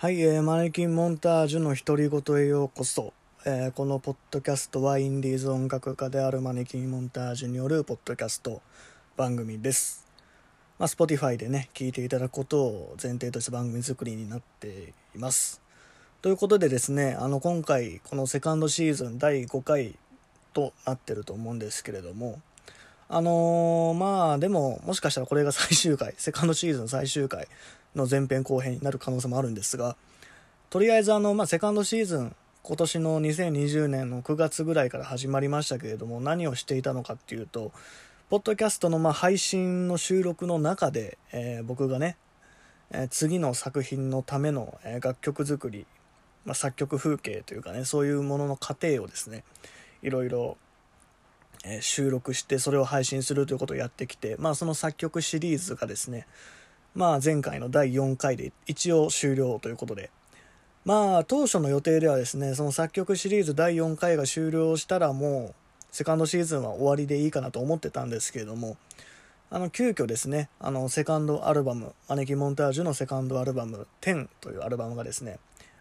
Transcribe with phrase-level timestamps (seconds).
[0.00, 3.12] はい、えー、マネキンモンタージュの独り言へようこそ、
[3.44, 8.62] えー、このポッドキャストはインディーズ音楽家であるマネキンモンタージュによるポッドキャスト
[9.18, 10.06] 番組です。
[10.78, 15.60] まあ、Spotify でね、聞いていただくことを前提とした番組作りになっています。
[16.22, 19.98] ということでですね、あの今回このセカンドシーズン第5回
[20.54, 22.40] となってると思うんですけれども、
[23.10, 27.48] あのー、まあでももしかしたらこれが最終回、セカンドシーズン最終回
[27.94, 29.96] の前編後編になる可能性もあるんですが、
[30.70, 37.72] とりあえずあの、まあ、セカンドシーズン、今年の2020年の9月ぐらいから始まりましたけれども、何をしていたのかっていうと、
[38.28, 42.16] ポッドキャストのま配信の収録の中で、えー、僕がね、
[42.92, 45.86] えー、次の作品のための、え楽曲作り、
[46.44, 49.42] まあ、作曲風景というかね、そういうものの過程をですね、
[50.02, 50.56] いろいろ、
[51.64, 56.28] え収録してそれを配信するということをやってきて、まあ、その作曲シリーズがですね、
[56.94, 60.10] まあ、前回の第4回で一応終了ということで、
[60.84, 65.54] まあ、当初の予定ではですね、その作曲シリーズ第4回が終了したらもう、
[65.92, 68.76] セカンドシーズンは終わりでいいかなと思ってたんですけれども、
[69.50, 75.38] あの、急遽ですね、あの、セカンドアルバム、アネキモンタージュのセカンドアルバム、10というアルバムがですね、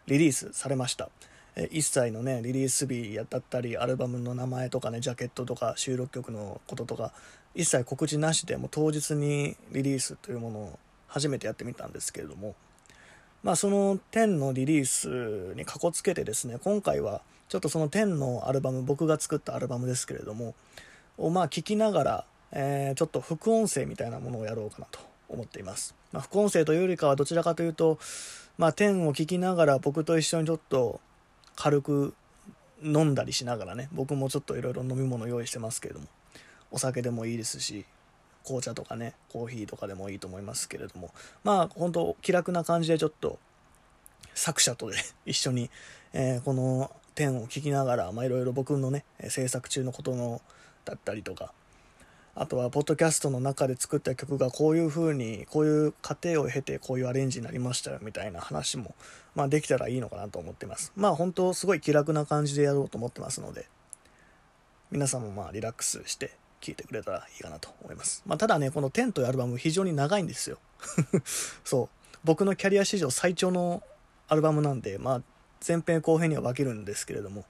[0.07, 1.09] リリースされました。
[1.55, 7.13] え一切のね、リリース日だったり、アルバムの名前とかね、ジャケットとか、収録曲のこととか、
[7.55, 10.79] 一切告知なしでもう当日にリリースというものを
[11.09, 12.55] 初めてやってみたんですけれども、
[13.43, 20.55] まあ、その10のリリースにかこつけてですね、今回はちょっとその10のアルバム、僕が作ったアルバムですけれども、
[21.17, 24.99] をまあ聞きながら、えー、ちょっと副音声みたいなものをやろうかなと
[25.29, 25.95] 思っています。
[26.11, 27.97] まあ、副音声というよりかはどちらかというと、
[28.57, 30.99] まあ、10を聞きながら僕と一緒にちょっと
[31.55, 32.13] 軽く
[32.83, 36.07] 飲んだりしながらね、僕もちょっといろいろ飲み物用意してますけれども、
[36.71, 37.85] お酒でもいいですし、
[38.49, 41.11] 紅茶とかね、コーヒーとかでもいいと思いますけれども、
[41.43, 43.37] まあ、本当気楽な感じでちょっと、
[44.33, 45.69] 作者とで 一緒に、
[46.13, 50.41] えー、この点を聞きながら、まあ、いろいろ僕のね、制作中のことの、
[50.85, 51.53] だったりとか、
[52.35, 58.95] あとは、ポッドキャストの中で作った曲がこういう風に、こういう過程を経てこういうアレンジになりましたよみたいな話も、
[59.35, 60.93] まあできたらいいのかなと思ってます。
[60.95, 63.67] まあ本当すごい気楽な感じでやろうと思ってますので、
[64.91, 66.31] 皆さんもまあリラックスして
[66.61, 68.23] 聴いてくれたらいいかなと思います。
[68.25, 70.59] まあ、ただね、このテンというアルバム非常に長いんですよ。
[71.63, 71.89] そう。
[72.23, 73.83] 僕のキャリア史上最長の
[74.27, 75.21] アルバムなんで、まあ、
[75.65, 77.45] 前編後編には分けるんですけれども、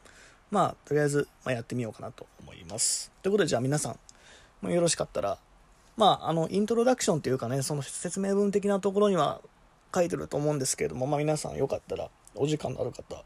[0.51, 3.11] まあ、とりあえず、まやってみようかなと思います。
[3.21, 3.99] ということで、じゃあ皆さん、
[4.61, 5.37] まよろしかったら、
[5.97, 9.41] まあ、あの、イントロダクションというかね、その説明文的なところには
[9.93, 13.23] 書いてると思うんですけれども、まあ皆さんよかったら、お時間のある方、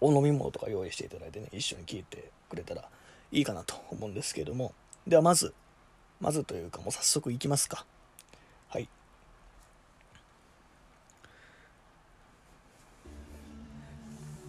[0.00, 2.88] お飲み物とか用意していただいてね、一緒に聞いてくれたら
[3.32, 4.74] いいかなと思うんですけれども、
[5.06, 5.54] ではまず、
[6.20, 7.86] まずというかもう早速いきますか。
[8.68, 8.88] はい。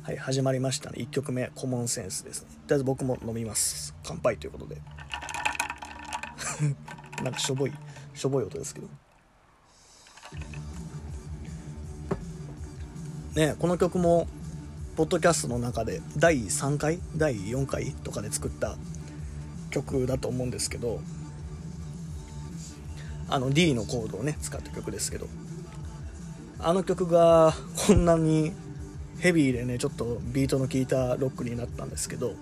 [0.02, 0.98] はい、始まりましたね。
[1.00, 2.48] 1曲目、コモンセンスですね。
[2.50, 3.94] とりあえず僕も飲みます。
[4.04, 4.82] 乾杯ということで。
[7.24, 7.74] なんかしょぼい、
[8.16, 8.88] しょぼい音ですけど。
[13.36, 14.28] ね、この曲も、
[14.96, 17.00] ポッドキャストの中で第3回？
[17.16, 17.92] 第4回？
[17.92, 18.76] とかで作った
[19.84, 21.00] 曲だと思うんですけど
[23.30, 25.28] あの D のコードをね使った曲ですけど
[26.60, 27.54] あの曲が
[27.88, 28.54] こんなに
[29.20, 32.34] ヘビーでねちょっとビートの効いたロックになったんですけど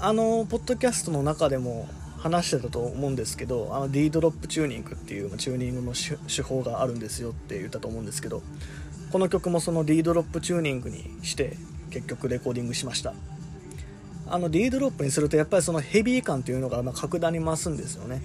[0.00, 8.42] あのポッドキャストの中でも話してたと思うんですけどあの D ドロップチューニングっていうチューニングの手法があるんですよって言ったと思うんですけど
[9.12, 11.56] この曲もその D ドロップチューニングにして
[11.90, 13.14] 結局レコーディングしました。
[14.26, 18.22] あの D ドロップにするとやっぱりそのヘビー感というのがま格段に増すんですよね。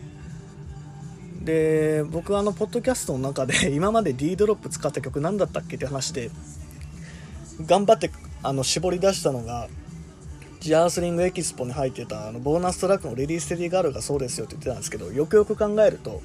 [1.44, 6.32] で僕はあのポッドキャストの中で 今まで D ドロップ使った曲何だったっけって話で
[7.66, 8.12] 頑張って
[8.44, 9.68] あの絞り出したのが
[10.60, 16.22] Earthling Expo に入ってたあのボーナストラックの Ready Steady Girl がそうですよって言ってたんですけどよくよく考えると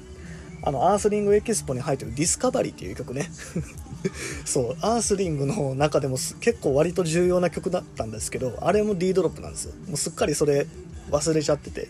[0.61, 3.29] あの Earthling Expo に入ってる Discovery っていう曲ね。
[4.45, 9.73] そう Earthling の中でも結構割と重要な曲だったんですけどあれも D ドロップなんですよ。
[9.87, 10.67] もうすっかりそれ
[11.11, 11.89] 忘れちゃってて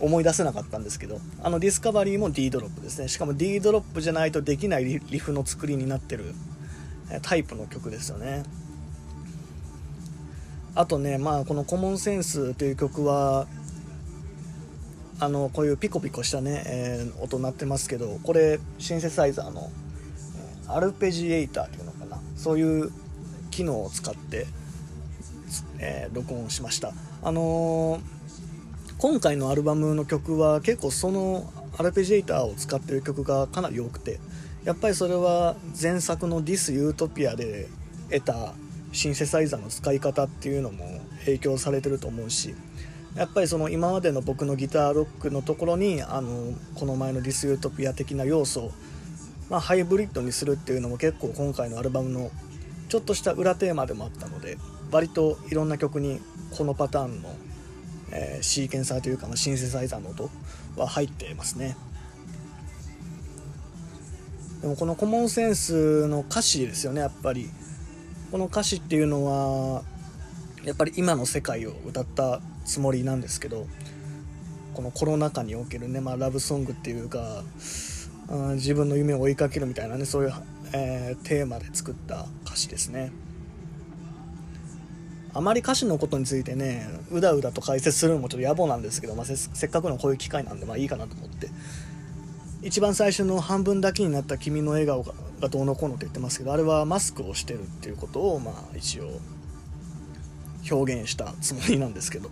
[0.00, 3.08] 思い出せなかったんですけどあの Discovery も D ドロップですね。
[3.08, 6.34] しかも D ドロップじゃないとできないリフの作りになってる
[7.22, 8.44] タイプの曲ですよね。
[10.74, 13.46] あとねまあこの「コモンセンス」という曲は
[15.18, 19.70] あのこういうピコピコしたね、えー、音鳴ってますけどこれシンセサイザーの
[20.68, 22.20] アルペジエイターっていうのかな。
[22.36, 22.90] そういう
[23.50, 24.46] 機能を使って、
[25.78, 26.92] えー、録音しました。
[27.22, 28.00] あのー、
[28.98, 34.18] 今回のアルバムの曲は結構そのアルペジエイターを使ってる曲がかなり多くて
[34.64, 37.68] やっぱりそれは前作の「ディス・ユートピア」で
[38.10, 38.54] 得た
[38.92, 42.54] シンセサイザーの使い方っていうのも影響されてると思うし
[43.14, 48.72] やっぱりその今までの僕のギターロックのところにあのこの前の「This Utopia」的な要素、
[49.48, 52.30] まあ、ハイブリッドにするっていうのも結構今回のアルバムの
[52.88, 54.58] ちょっとした裏テーマでもあったので
[54.90, 56.20] 割といろんな曲に
[56.56, 57.34] このパターンの、
[58.12, 60.30] えー、シーケンサーというか、ま、シンセサイザーの音
[60.76, 61.76] は入ってますね。
[64.62, 67.50] でもこのコモンセンスの歌詞ですよねやっぱり
[68.32, 69.82] この歌詞っていうのは
[70.64, 73.66] やっぱり今の世界を歌ったつもりなんですけど
[74.74, 77.42] このコロナ禍におけるね、まあ、ラブソングっていうか、
[78.28, 80.32] うん、自分の夢を追いかけるみたいなねそういう、
[80.72, 83.12] えー、テーマで作った歌詞ですね。
[85.32, 91.48] あまり歌詞のことについてねうだうだと解説するのもちょっと野暮なんですけど、まあ、せっかくのこういう機会なんでまあいいかなと思って。
[92.62, 99.20] 一番最初の半分だけになった君の笑顔ががどうのこうのって言ってますけどあれはマスクをしてるっていうことをまあ一応
[100.70, 102.30] 表現したつもりなんですけど。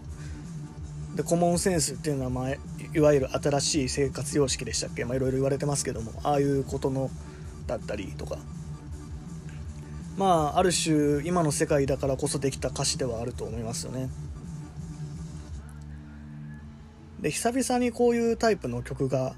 [1.15, 2.55] でコモンセンスっていうのは、まあ、
[2.95, 7.11] いわゆる新しい生活様式でしたっけ、まあ、いろいろ言われてますけどもああいうことの
[7.67, 8.39] だったりとか。
[10.17, 14.09] まあある種今の世界だからこそできた歌詞ではあると思いますよね。
[17.21, 19.35] で久々にこういうタイプの曲が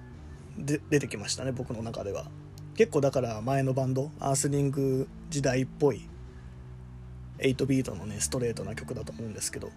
[0.59, 2.26] 出てきましたね僕の中では。
[2.75, 6.06] 結構だから前のバンドアースリング時代っぽい
[7.38, 9.70] 8ビートのねストレートな曲だと思うんですけど。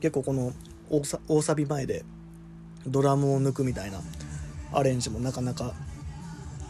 [0.00, 0.52] 結構この
[0.90, 2.04] 大サ大サビ前で
[2.86, 4.00] ドラムを抜くみたいな
[4.72, 5.74] アレンジもなかなか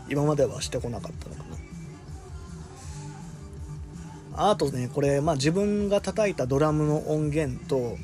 [0.08, 1.56] 今まではしてこなかったのかな。
[4.50, 7.98] あとねこれ、まあ、自分が叩いたドラムの音源と、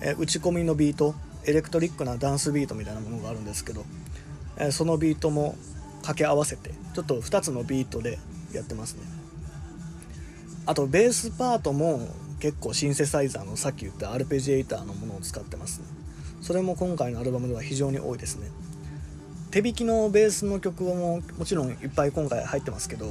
[0.00, 1.14] え打ち込みのビート
[1.44, 3.84] エレクトリックなダンスビートみたいなものがあるんですけど、
[4.56, 5.56] えそのビートも
[5.96, 8.18] 掛け合わせてちょっと2つのビートで
[8.52, 9.02] やってますね。
[10.64, 12.08] あとベースパートも
[12.42, 15.78] 結構シンセサイザーのさっき言ったアルペジエーターのものを使ってます。
[15.78, 15.86] ね
[16.40, 18.48] それも今回のアルバムでは非常に多いですね。
[19.52, 23.06] 手弾きのベースの曲ももちろんいっぱい今回入ってますけど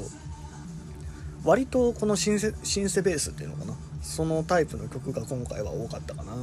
[1.46, 3.74] 割とこのシンセシンセベースっていうのかな？
[4.02, 6.34] そのタイプの曲が今回は多かったかな。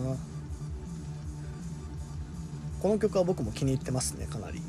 [2.81, 4.63] この曲は僕も気に入ってますねかなり。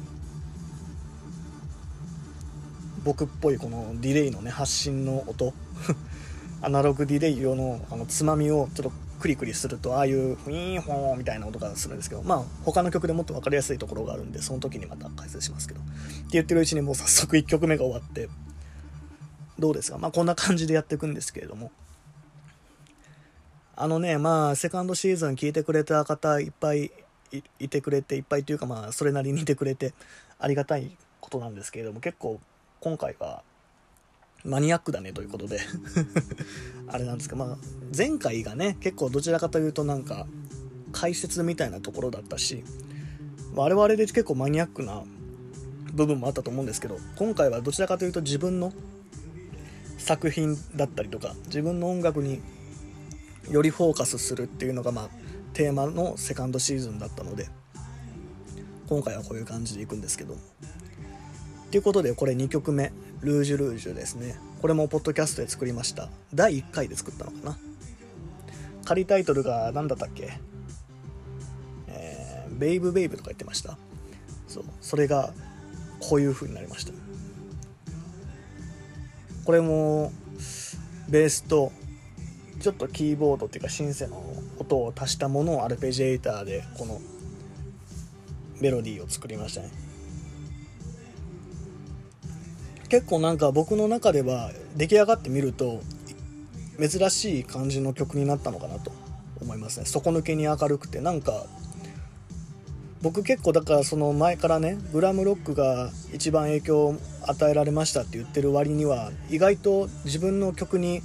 [3.05, 5.53] 僕っぽいこのディレイのね発信の音。
[6.61, 15.91] アナログディレイ用のあのつまみをちょっとクリクリするとああいうフィーンフォーみたいな音がするんですけどまあ他の曲でもっと分かりやすいところがあるんでその時にまた解説しますけどって
[16.31, 18.29] 言ってるうちにもう早速1曲目が終わって
[19.57, 19.97] どうですか？
[19.97, 21.71] まあこんな感じでやっていくんですけれども。
[23.81, 26.91] あのね、まあ、セカンドシーズン聞いてくれた方いっぱい
[27.59, 29.93] いてくれて、いっぱいというかまあ、それなりにいてくれて
[30.37, 32.41] ありがたいことなんですけれども、結構
[32.81, 33.41] 今回は
[34.45, 35.59] マニアックだねということで。
[36.87, 37.57] あれなんですか、まあ、
[37.95, 40.27] 前回がね、結構どちらかというとなんか、
[40.91, 42.63] 解説みたいなところだったし、
[43.53, 45.03] 我々で結構マニアックな
[45.93, 48.73] 部分もあったと思うんですけど、今回はどちらかというと自分の
[49.99, 52.41] 作品だったりとか自分の音楽に
[53.51, 55.09] よりフォーカスするっていうのがまあ
[55.53, 57.47] テーマのセカンドシーズンだったので
[58.87, 60.35] 今回はこういう感じでいくんですけど
[61.71, 64.35] ということでこれ2曲目「ルージュルージュ」ですね。
[64.61, 66.09] これもポッドキャストで作りました。
[66.33, 67.57] 第1回で作ったのかな。
[68.85, 70.39] 仮タイトルが何だったっけ？
[71.87, 73.77] えー、ベイブベイブとか言ってました。
[74.47, 74.63] そう。
[74.81, 75.31] それが
[75.99, 76.93] こういう風になりました。
[79.45, 80.11] これも
[81.07, 81.71] ベースと
[82.59, 84.23] ちょっとキーボードっていうかシンセの
[84.57, 86.99] 音を足したものをアルペジエーターでこの
[88.59, 89.69] メロディーを作りましたね。
[92.89, 95.81] 結構なんか僕の中では出来上がってみると
[96.79, 98.91] 珍しい感じの曲になったのかなと
[99.41, 99.85] 思いますね。
[99.85, 100.99] 底抜けに明るくて。
[100.99, 101.45] なんか
[103.01, 111.01] 僕結構だからその前からねグラムロックが一番影響を与えられましたって言ってる割には意外と自分の曲に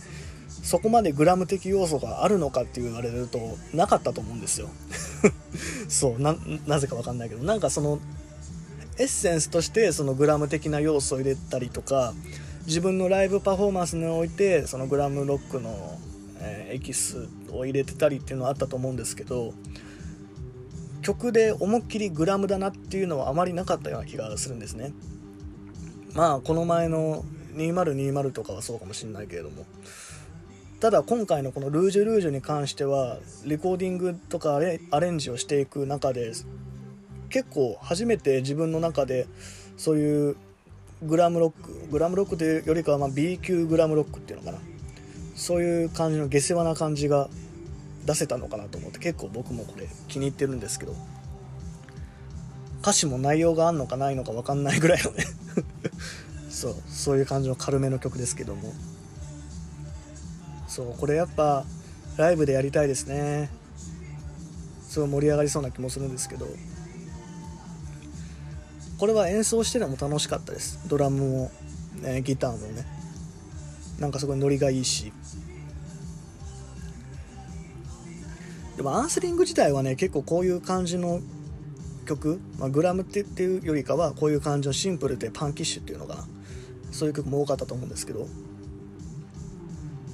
[0.48, 3.38] そこまでグラム的要素があるのかって言われると
[3.72, 4.68] なかったと思うんですよ。
[5.88, 6.34] そうな
[6.80, 7.44] ぜか分かんないけど。
[7.44, 8.00] なんかその
[8.98, 12.14] エッセンスとしてそのグラム的な要素を入れたりとか
[12.66, 15.98] 自分のライブパフォーマンスにおいてそのグラムロックの、
[16.38, 19.52] えー、エキスを入れてたりっていうのはあったと思うんですけど
[21.02, 24.92] 曲で思いっきりグラムだなっていうのはあまりなかったような気がするんですね。
[26.14, 27.24] まあこの前の
[27.54, 29.66] 2020とかはそうかもしれないけれども。
[30.80, 34.60] ただ今回のこの「ルージュルージュ」に関してはレコーディングとか
[34.90, 36.32] アレンジをしていく中で
[37.34, 39.26] 結構初めて自分の中で
[39.76, 40.36] そういう
[41.02, 44.58] グラムロックグラムロックというよりかはま B 級グラムロックっていうのかな。
[45.34, 47.28] そういう感じの下世話な感じが
[48.06, 50.94] 出せたのかなと思って結構僕もこれ気に入ってるんですけど
[52.82, 55.24] 歌詞も内容があんのかないのか分かんないぐらいのね。
[56.48, 58.72] そうそういう感じの軽めの曲ですけども。
[60.68, 61.64] そうこれやっぱ
[62.16, 63.50] ライブでやりたいですね。
[64.88, 66.46] すごい盛り上がりそうな気もするんですけど。
[69.04, 70.88] これは演奏してても楽しかったです。
[70.88, 71.50] ドラムも、
[72.00, 72.87] ね、ギターもね。
[73.99, 75.12] なんかすごいノリがいいし。
[78.78, 81.20] でもアンスリング自体はね結構こういう感じの
[82.06, 86.26] 曲、まあ、グラムってっていうよりかはこういう感じのシンプルでパンキッシュっていうのかな。
[86.90, 88.26] そういう曲も多かったと思うんですけど、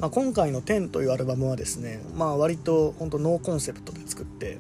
[0.01, 4.59] まあ、今回の「10」というアルバムはですね、まあ、割と本当ノーコンセプトで作って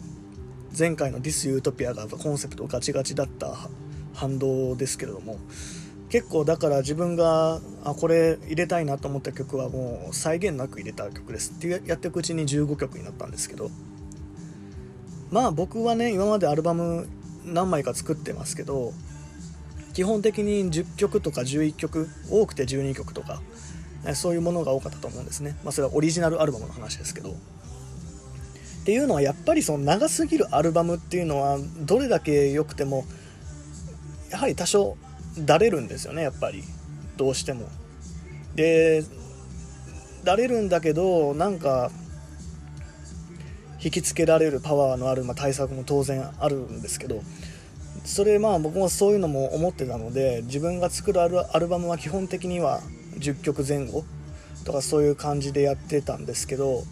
[0.78, 3.68] 前回の「This Utopia」がコンセプトガチガチだった
[4.14, 5.38] 反動ですけれども
[6.08, 11.52] 結構だから自分があこれ入れたいなと思った曲はもう際限なく入れた曲です。
[11.52, 13.70] ってやっていくうちに15曲になったんですけど。
[15.30, 17.08] まあ僕はね今までアルバム
[17.44, 18.92] 何枚か作ってますけど
[19.92, 23.40] 基本的に10曲とか11曲多くて12曲とか
[24.14, 27.30] そういうものが多かったと思うんですね、まあ、それはオリジナルアルバムの話ですけど。
[27.30, 33.04] っていうのはやっぱりその長すぎるアルバムっていうのはどれだけ良くても
[34.30, 34.96] やはり多少
[35.38, 36.62] だれるんですよねやっぱり。
[37.16, 37.68] どうしても。
[38.54, 39.04] で
[40.24, 41.90] だれるんだけどなんか
[43.82, 47.22] 引きつけられるパワーのある、まあ、対策も当然あるんですけど
[48.04, 52.80] それまあ僕もそういうのも思ってたので自分が作るアルバムは基本的には
[53.18, 54.04] 10曲前後
[54.64, 56.84] とかそういう感じでやってたんですけど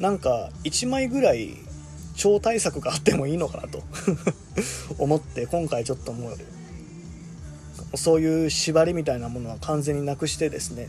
[0.00, 1.56] なんか1枚ぐらい
[2.14, 3.82] 超大作があってもいいのかなと
[4.98, 6.38] 思って今回ちょっともう
[7.96, 10.88] そういう縛りみたいなものは完全になくしてですね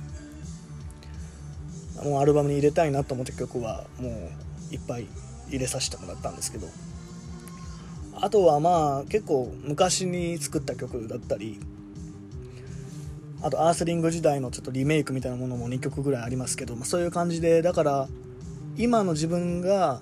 [2.04, 5.08] もうアルバムに入れたいなと思った曲はもういっぱい
[5.50, 6.68] 入れさせてもらったんですけど
[8.20, 11.60] あとはまあ結構昔に作った曲だったり
[13.42, 18.08] あとアースリング時代のちょっとリメイクみたいなものも2曲ぐらいありますけど、まあ、そういう感じでだから
[18.76, 20.02] 今の自分が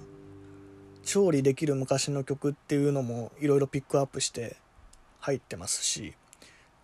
[1.04, 4.56] 調理できる昔の曲っていうのもいろいろピックアップして
[5.20, 6.14] 入ってますし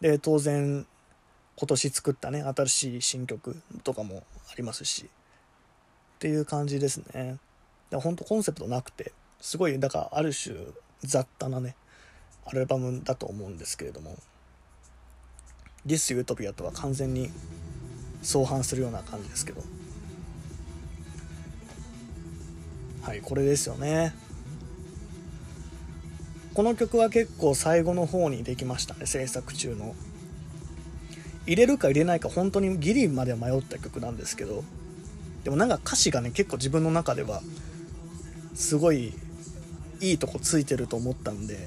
[0.01, 0.85] で当然
[1.55, 5.07] 今年作ったね新しい新曲とかもありますしっ
[6.19, 7.37] ていう感じですね。
[7.91, 10.55] ほんとコンセプトなくてすごいだからある種
[11.03, 11.75] 雑多なね
[12.45, 14.17] アルバムだと思うんですけれども
[15.85, 17.29] This Utopia とは完全に
[18.23, 19.61] 相反するような感じですけど。
[23.01, 24.13] はいこれですよね。
[26.53, 29.95] この曲は結構最後の方にできましたね制作中の。
[31.47, 34.63] 入れるか入れないか本当にギリまで迷った曲なんですけど。
[35.43, 37.41] でもなんか歌詞がね結構自分の中では
[38.53, 39.13] すごい
[39.99, 41.57] いいとこついてると思ったんで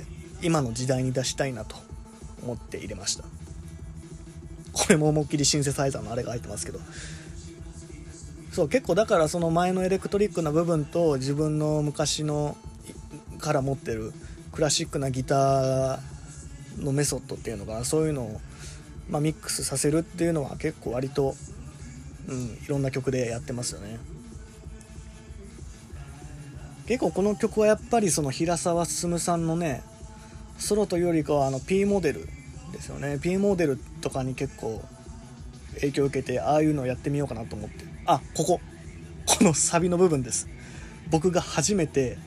[0.42, 1.76] 今の時代に出したいなと
[2.42, 3.24] 思って入れました。
[4.72, 6.80] これも思いっきりシンセサイザーのあれが入ってますけど。
[8.52, 12.56] そう結構だからその前のエレクトリックな部分と自分の昔の
[13.40, 14.12] から持ってる
[14.54, 15.98] クラシックなギター
[16.78, 18.40] のメソッドっていうのかなそういうのを、
[19.08, 21.34] まあ、ミックスさせるっていうのは結構割と、
[22.28, 23.98] うん、いろんな曲でやってますよね。
[26.86, 29.82] 結構この曲はやっぱりその平沢進さんのね
[30.56, 32.28] ソロというよりかはあの P モデル
[32.70, 33.18] ですよね。
[33.20, 34.84] P モデルとかに結構
[35.80, 37.84] 影響を受けてああいうのをやってみようかなと思って。
[38.06, 38.60] あここ。
[39.26, 40.48] このサビの部分です。
[41.10, 42.18] 僕が初めて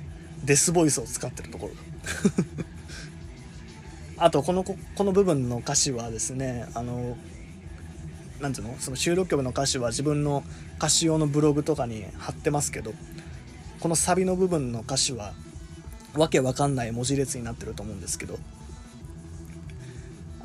[0.43, 1.73] デスボイスを使ってるところ
[4.17, 7.17] あとこのこの部分の歌詞はですねあの
[8.41, 10.43] なんていうのその収録曲の歌詞は自分の
[10.77, 12.93] 歌詞用のブログとかに貼ってますけど
[13.79, 15.33] このサビの部分の歌詞は
[16.15, 18.39] わけわかんない文字列になってると思うんですけど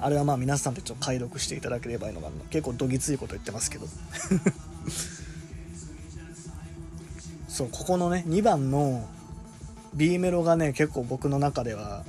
[0.03, 2.33] あれはまあ皆さんでちょっと解読していただければいいのかな。
[2.51, 3.87] 結構どぎついこと言ってますけど。
[7.49, 9.09] そうここのね2番の
[9.95, 12.05] B メロがね結構僕の中では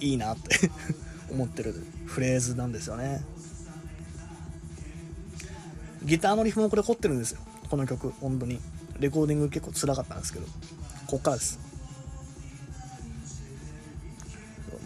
[0.00, 0.70] いいなって
[1.30, 1.74] 思ってる
[2.06, 3.22] フレーズなんですよね。
[6.04, 7.40] ギターのリフもこれ凝ってるんですよ。
[7.68, 8.60] この曲本当に。
[8.98, 10.46] レコーディング結構辛かったんですけど。
[11.06, 11.58] こっからです。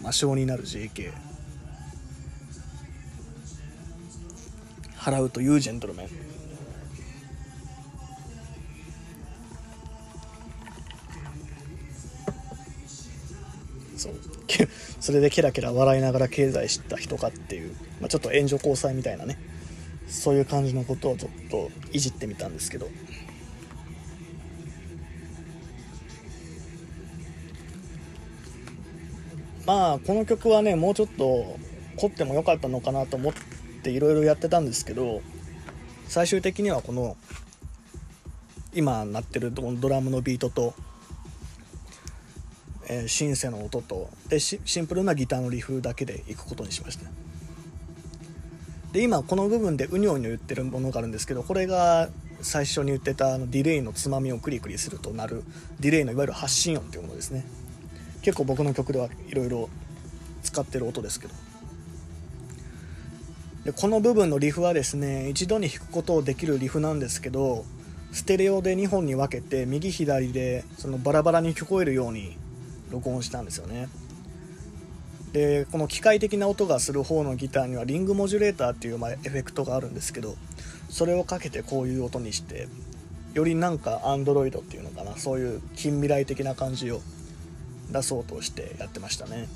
[0.01, 1.13] 魔性になる JK
[4.97, 6.22] 払うというジェントルメン。
[14.03, 14.13] そう。
[14.99, 19.37] それでケラケラ笑いながら経済した人かっていう、まあ、ちょっと援助交際みたいなね。
[20.07, 22.89] そういう感じのことをちょっといじってみたんですけど。
[29.65, 31.57] まあこの曲はねもうちょっと
[31.95, 33.33] 凝ってもよかったのかなと思っ
[33.81, 35.21] ていろいろやってたんですけど
[36.09, 37.15] 最終的にはこの
[38.75, 40.73] 今鳴ってるドラムのビートと、
[42.87, 47.09] えー、シンセの音とでシンプルなギターのリフだけでいくことにしました。
[48.91, 52.09] で今この部分でうにょうにょ言ってるものがあるんですけどこれが
[52.41, 55.43] 最初に言ってたあのディレイのつまみをクリクリするとなる
[55.79, 57.45] ディレイのいわゆる発信音というものですね。
[58.21, 59.69] 結構僕の曲ではいろいろ
[60.43, 61.33] 使ってる音ですけど。
[63.65, 67.63] でこの部分のリフはですね一度に弾くことをできるリフなんですけど
[68.11, 72.37] ステレオで2本に分けて右左でそのバラバラに聞こえるように
[72.93, 73.89] 録音したんですよね。
[75.33, 80.35] でこの機械的な音がする方のギターにはリングモジュレーターっていうまエフェクトがあるんですけど
[80.89, 82.67] それをかけてこういう音にして
[83.33, 87.01] よりなんかアンドロイドっていうのかなそういう近未来的な感じを
[87.91, 89.47] 出そうとしてやってましたね。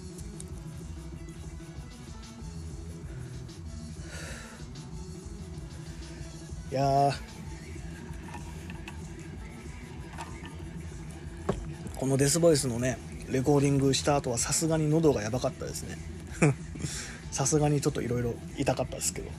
[6.71, 7.13] いや
[11.95, 12.97] このデスボイスのね
[13.29, 15.97] レコーディングした後はさすがに喉がやばかったですね。
[17.31, 19.31] さすがにちょっといろいろ痛かったですけど。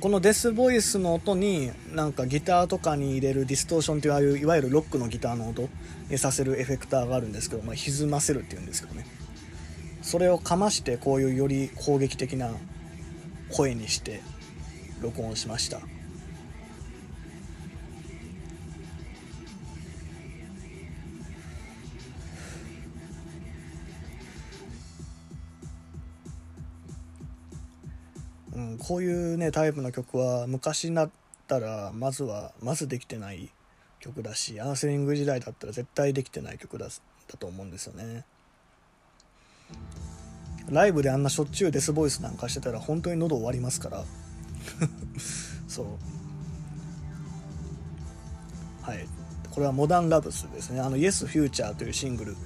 [0.00, 5.68] このデスボイスの音になんかギターとかに入れるディストーションというああいういわゆるロックのギターの音
[6.10, 9.06] にさせるエフェクターがあるんですけど、まあ、歪ませるっていうんですけどね。
[10.02, 12.50] それをかましてこういうより攻撃的な
[13.50, 14.20] 声にして
[15.00, 15.80] 録音しました。
[28.58, 31.10] うん、こういうねタイプの曲は昔になっ
[31.46, 33.50] たらまずはまずできてない
[34.00, 36.92] 曲だしアンセリング時代だったら絶対できてない曲だだ
[37.38, 38.24] と思うんですよね。
[40.70, 44.04] ライブであんなしょっちゅうデスボイスなんかしてたら本当に喉終わりますから。
[45.68, 45.86] そう。
[48.82, 49.06] はい。
[49.50, 50.80] これはモダンラブスですね。
[50.80, 52.36] あの Yes Future というシングル。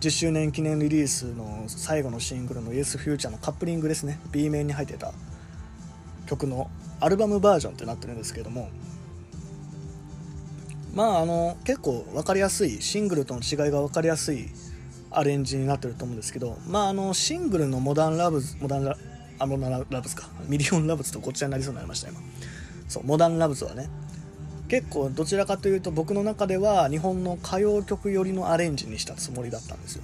[0.00, 4.18] 10周年記念リリースの最後のシングルの Yes Future のカップリングですね。
[4.32, 5.12] B 面に入ってた。
[6.32, 8.70] 曲のアルバムバージョンってなってるんですけども
[10.94, 14.48] まああの結構分かりやすいシングルとの違いが分かりやすい
[15.10, 18.96] アレンジになってると思うんですけどまああのシングルのモダンラブズモダンラ
[19.38, 20.28] あモダンラブズか。
[20.46, 22.20] ミリオンラブズとこちらになりそうになりました今。
[22.88, 23.88] そうモダンラブズはね。
[24.68, 30.02] 結構どちらかというと僕の中では日本の歌謡曲寄りのアレンジにしたつもりだったんですよ。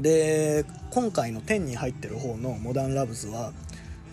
[0.00, 3.52] で今回の10に入ってる方のモダンラブズは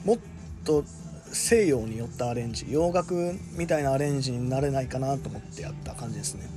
[0.06, 0.18] もっ
[0.66, 0.84] と
[1.32, 6.50] 西洋によったアレンジ洋楽みたいなアレンジになれないかなと思ってやった感じですね。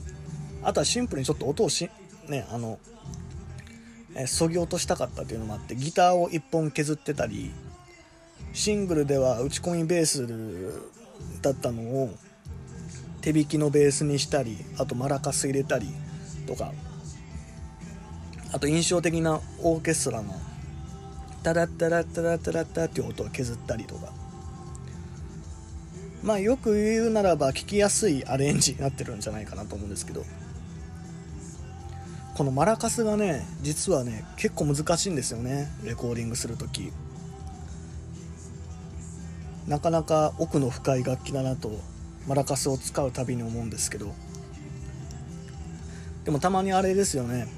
[0.63, 1.91] あとはシンプルにちょっと音をし
[2.29, 2.79] ねあの
[4.17, 7.53] えそぎ落としたかったっていうのもあってギターを1本削ってたり
[8.53, 10.27] シングルでは打ち込みベース
[11.43, 12.11] だったのを
[13.21, 15.89] 手弾きのベースにしたりあとマラカス入れたり
[16.47, 16.73] とか
[18.53, 20.35] あと印象的なオーケストラの
[21.45, 24.13] タラッタラッタラッタラッタっていう音を削ったりとか
[26.23, 30.25] まあよく言うならば聞きやすいアレンジになってるんじゃないかなと思うんですけど
[32.35, 36.91] このマラカスがね実はね結構難しいんですよねレコーディングする時
[39.69, 41.79] なかなか奥の深い楽器だなと
[42.27, 44.15] マラカスを使うたびに思うんですけど
[46.25, 47.49] でもたまにあれですよね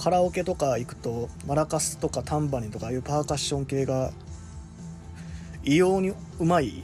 [0.00, 4.12] カラオケとか行くとマラカスとかタンバリンとかああいうパーカッション系が
[5.62, 6.82] 異様にうまい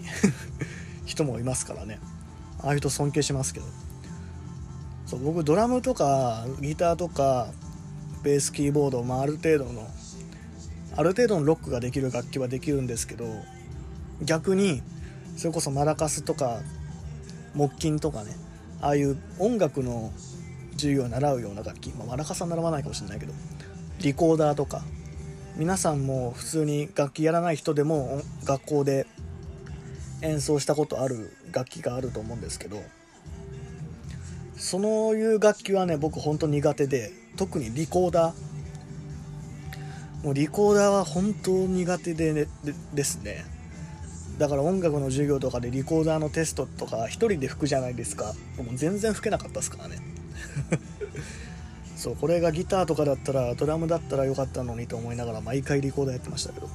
[1.07, 1.99] 人もいますからね。
[2.61, 3.67] ああいう人尊敬しますけど。
[5.07, 7.49] そう僕ドラムとかギターとか
[8.23, 9.89] ベースキーボード、まあ、ある程度の
[10.95, 13.25] ある程度のロックができる楽器はできるんですけど
[14.21, 14.83] 逆に
[15.37, 16.61] それこそマラカスとか
[17.55, 18.33] 木琴とかね
[18.83, 20.13] ああいう音楽の
[20.77, 23.33] 授業を習うような楽器、まあ、マラカスは習わないかもしれないけど。
[24.01, 24.83] リコーダーとか。
[25.57, 29.07] 皆さんも普通に楽器やらない人でも学校で
[30.21, 32.83] 演奏したことある楽器があると思うんですけど。
[34.57, 37.13] そういう楽器はね僕ほんと苦手で。
[37.37, 40.25] 特にリコーダー。
[40.25, 43.45] もうリコーダーは本当苦手で,、ね、でですね。
[44.39, 48.35] だから音楽の授業とかでリコーダーのテストとか一人で吹くじゃないですか。
[48.59, 49.99] もう全然吹けなかったですからね。
[51.97, 56.69] そうこれがギターとかだったらドラムだったらよかったのにと思いながら毎回リコーダーやってましたけど。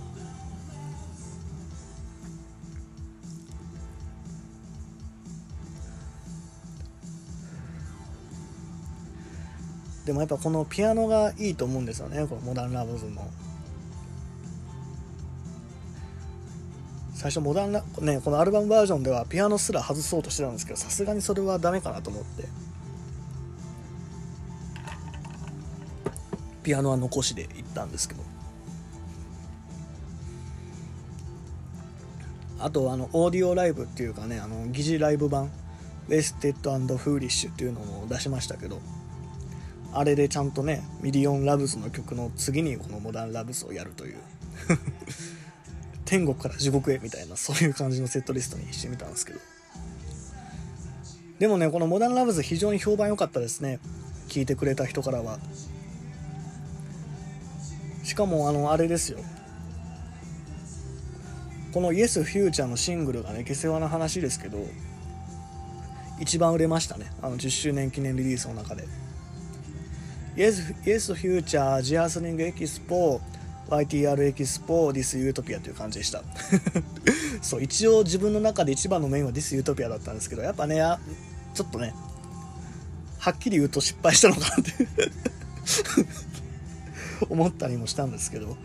[10.05, 13.29] でもやっぱこのピアノがいいと思うんですよねこのモダンラブズの
[17.13, 22.70] 最初 Modern Lovesねこのアルバムバージョンではピアノすら外そうとしてたんですけどさすがにそれはダメかなと思って。
[26.63, 28.23] ピアノは残しで行ったんですけど。
[32.61, 35.49] あとあのオーディオライブっていうかねあの疑似ライブ版
[36.07, 38.79] 「Wasted Foolish」っていうのも出しましたけど
[39.93, 44.17] あれでちゃんとね Million Loves の曲の次にこの Modern Loves をやるという
[46.05, 49.39] 天国から地獄へみたいなそういう感じのセットリストにしてみたんですけど。
[51.39, 53.79] でもねこのモダンラブズ非常に評判良かったですね。
[54.27, 55.39] 聞いてくれた人からは。
[58.03, 59.19] しかもあのあれですよ。
[61.73, 64.57] この Yes Future のシングルがね下世話な話ですけど
[66.19, 67.11] 一番売れましたね。
[67.21, 68.83] あの10周年記念リリースの中で。
[70.35, 73.19] Yes, yes Future ジアスリングエキスポ
[73.69, 76.23] YTR エキスポ This Utopia という感じでした。
[77.41, 80.75] そう一応自分の中で一番のメインは This Utopia だったんですけどやっぱね
[81.53, 81.93] ちょっとね
[83.19, 84.71] はっきり言うと失敗したのかなって
[87.29, 88.55] 思ったりもしたんですけど。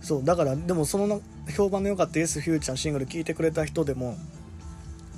[0.00, 1.20] そうだからでもその
[1.54, 4.16] 評判の良かった Yes Future シングル聴いてくれた人でも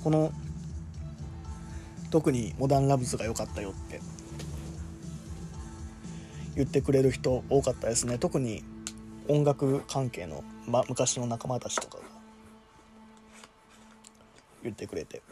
[0.05, 0.33] この
[2.11, 4.01] 特にモダンラブズが良かったよって
[6.57, 8.19] 言ってくれる人多かったですね。
[8.19, 8.63] 特に
[9.29, 12.05] 音楽関係の、ま、昔の仲間たちとかが
[14.63, 15.23] 言ってくれて。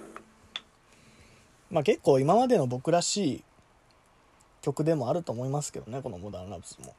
[1.71, 3.45] まあ結構今までの僕らしい
[4.63, 6.95] 曲でもあると思いますけどねこのモダンラブズも。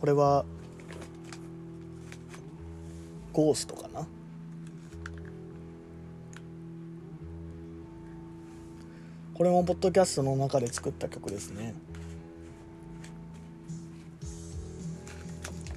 [0.00, 0.44] これは
[3.32, 4.04] ゴーストかな？
[9.32, 11.74] これもポッドキャストの中で作った曲ですね。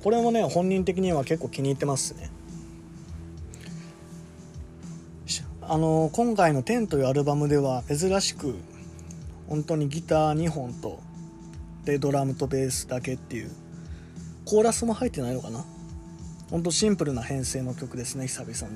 [0.03, 2.31] これもね本人的には結構気に入ってますね。
[5.67, 8.53] あの今回の「10」というアルバムでは珍しく
[9.49, 10.99] 本当にギター2本と
[11.85, 13.51] でドラムとベースだけっていう
[14.45, 15.65] コーラスも入ってないのかな？
[16.51, 18.73] ほんとシンプルな編成の曲ですね久々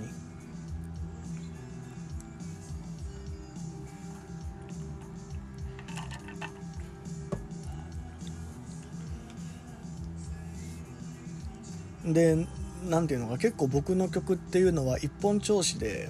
[12.06, 12.13] に。
[12.13, 12.47] で
[12.89, 16.10] 何ていうのか結構僕の曲っていうのは一本調子で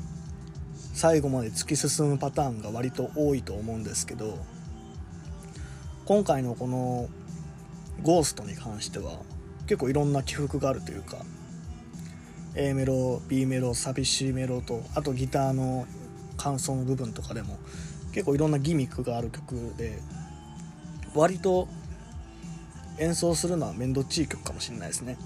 [0.99, 4.37] 最後まで突き進むパターンが割と多いと思うんですけど
[6.03, 7.07] 今回のこの
[8.03, 9.21] 「ゴーストに関しては
[9.65, 11.19] 結構いろんな起伏があるというか
[12.53, 15.87] A メロ B メロ寂しいメロとあとギターの
[16.35, 17.57] 感想の部分とかでも
[18.11, 20.01] 結構いろんなギミックがある曲で
[21.15, 21.69] 割と
[22.97, 25.17] 演奏するのは面倒っちい曲かもしれないですね。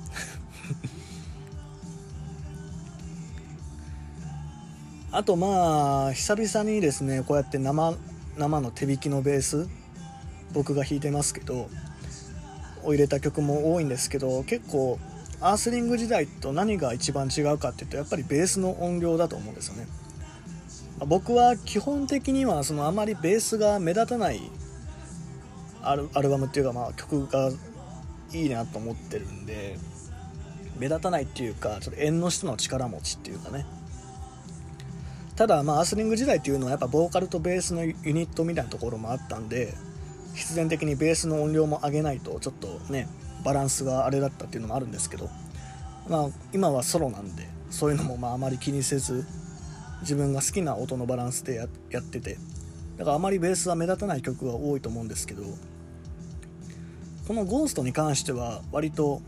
[5.15, 7.95] あとまあ久々にですねこうやって生
[8.35, 9.69] 生の手弾きのベース
[10.53, 11.69] 僕が弾いてますけど
[12.83, 14.97] を入れた曲も多いんですけど結構
[15.39, 19.87] アースリング時代と何が一番違うかっていうとやっぱりベースの音量だと思うんですよね。
[21.05, 24.41] 僕は基本的にはそのあまりベースが目立たない
[25.83, 27.51] アルバムっていうかまあ曲が
[28.31, 29.77] いいなと思ってるんで
[30.79, 33.67] 目立たないっていうかちょっと縁の下の力持ちっていうかね。
[35.35, 39.73] ただまあアスリング時代っていうのはやっぱボーカルとベースのユニットみたいなところもあったんで
[40.35, 43.07] 必然的にベースの音量も上げないとちょっとね
[43.43, 45.29] バランスがあれだったっていうのもあるんですけど、
[46.07, 49.25] まあ、今はソロなんでそういうのもまああまり気にせず
[50.01, 52.37] 自分が好きな音のバランスでややってて
[52.97, 55.43] だからあまりベースは目立たない曲が多いと思うんですけど
[57.27, 59.21] この「ゴーストに関しては割と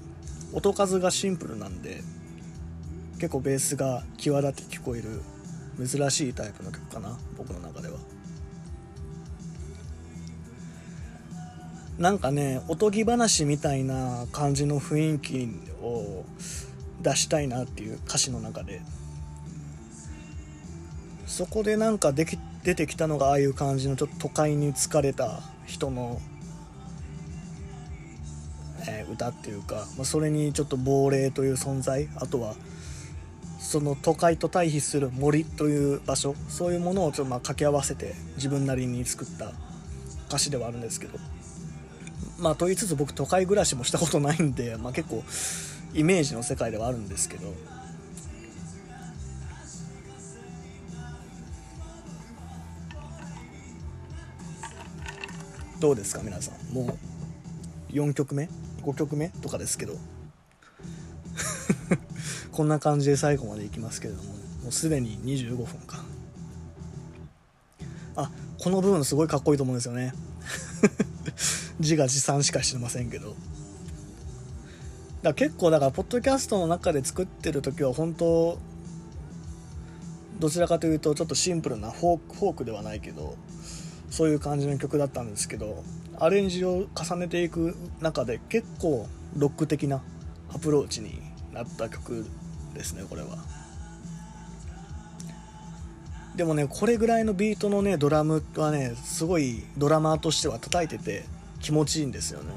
[0.53, 2.01] 音数がシンプルなんで
[3.15, 5.21] 結構ベースが際立って聞こえる
[5.77, 7.97] 珍しいタイプの曲かな僕の中では。
[11.97, 15.49] なんかねおとぎ話みたいな感じの雰囲気
[15.81, 16.25] を
[17.01, 18.81] 出したいなっていう歌詞の中で
[21.25, 26.19] そこでなんかでき出てきたのがああいう感じのちょっと都会に疲れた人の、
[28.89, 32.55] えー、歌っていうか、まあ、それにちょっと亡霊という存在あとは
[33.65, 39.51] その都会と対比する森という場所そういうものをちょっとまあ掛け合わせて自分なりに作った
[40.27, 41.17] 歌詞ではあるんですけど
[42.39, 45.23] まあと言いつつ僕都会暮らしもしたことないんで、まあ、結構
[45.93, 47.53] イメージの世界ではあるんですけど
[55.79, 56.73] どうですか皆さん？
[56.73, 56.97] も
[57.91, 58.47] う4曲目
[58.83, 59.29] ？5曲目？
[59.29, 59.93] とかですけど。
[62.55, 66.03] こんな感じで最後までいきますけれどももうすでに25分か。
[68.15, 70.13] あこの部分すごいかっこいいと思うんですよね。
[71.79, 73.35] 自画自賛しかしてませんけど。
[75.21, 78.57] だ結構だからポッドキャストの中で作ってる時は本当
[80.39, 83.35] どちらかというとちょっとシンプルなフォークフォークではないけど
[84.09, 85.83] そういう感じの曲だったんですけど
[86.19, 90.01] アレンジを重ねていく中で結構ロック的な
[90.53, 91.19] アプローチに
[91.53, 92.25] なった曲
[92.75, 93.37] ですねこれは。
[96.35, 101.23] でもねこれぐらいのビートのねドラムはねすごいドラマーとしては叩いてて
[101.61, 102.51] 気持ちいいんですよね。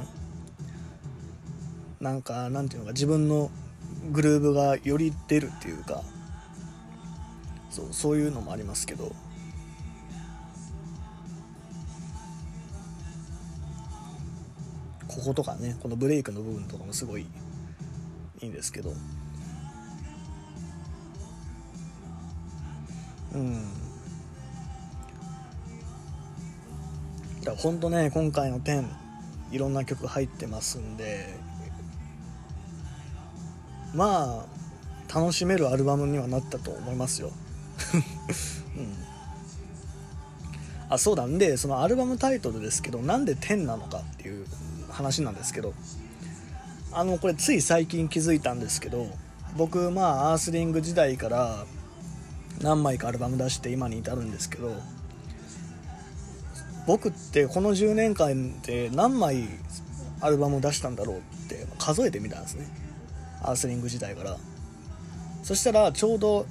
[2.00, 3.50] なんかなんていうのか自分の
[4.12, 6.02] グルーブがより出るっていうか
[7.70, 9.12] そうそういうのもありますけど。
[15.07, 17.26] こことかねこのブレイクの部分とかもすごい
[18.40, 18.92] いいんですけど。
[23.35, 23.88] うん。
[27.49, 28.85] だほんとね今回の10
[29.51, 31.35] いろんな曲入ってますんで
[33.95, 37.33] まあ楽しめるアルバムにはなったと思いますよ、
[38.77, 38.95] うん、
[40.91, 41.25] あそうだ。
[41.25, 44.45] んでそのアルバムタイトルですけどなんで10なのかっていう
[44.91, 45.73] 話なんですけど
[46.93, 49.07] あのこれつい最近気づいたんですけど
[49.57, 51.64] 僕まあアースリング時代から
[52.62, 54.73] 何枚かアルバム出して今に至るんですけど
[56.87, 59.47] 僕ってこの10年間で何枚
[60.21, 62.66] アルバムを出したんだろうって数えてみたんですね。
[63.42, 64.37] アースリング時代から。
[65.42, 66.47] そしたらちょうど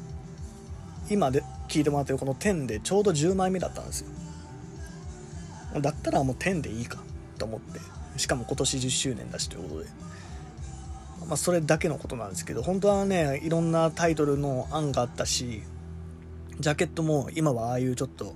[1.09, 5.81] 今で聴いてもらってるこの10でちょうど10枚目だったんですよ。
[5.81, 6.99] だったらもう10でいいか
[7.37, 7.79] と思って。
[8.17, 9.89] しかも今年10周年だしということで。
[11.27, 15.63] まあそれだけのことなんですけど本当はねいろんなタイトルの案があったし
[16.59, 18.33] ジャケットも今はああいうちょっと、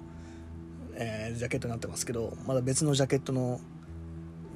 [0.93, 3.59] えー、ジャケットになってますけどまだ別のジャケットの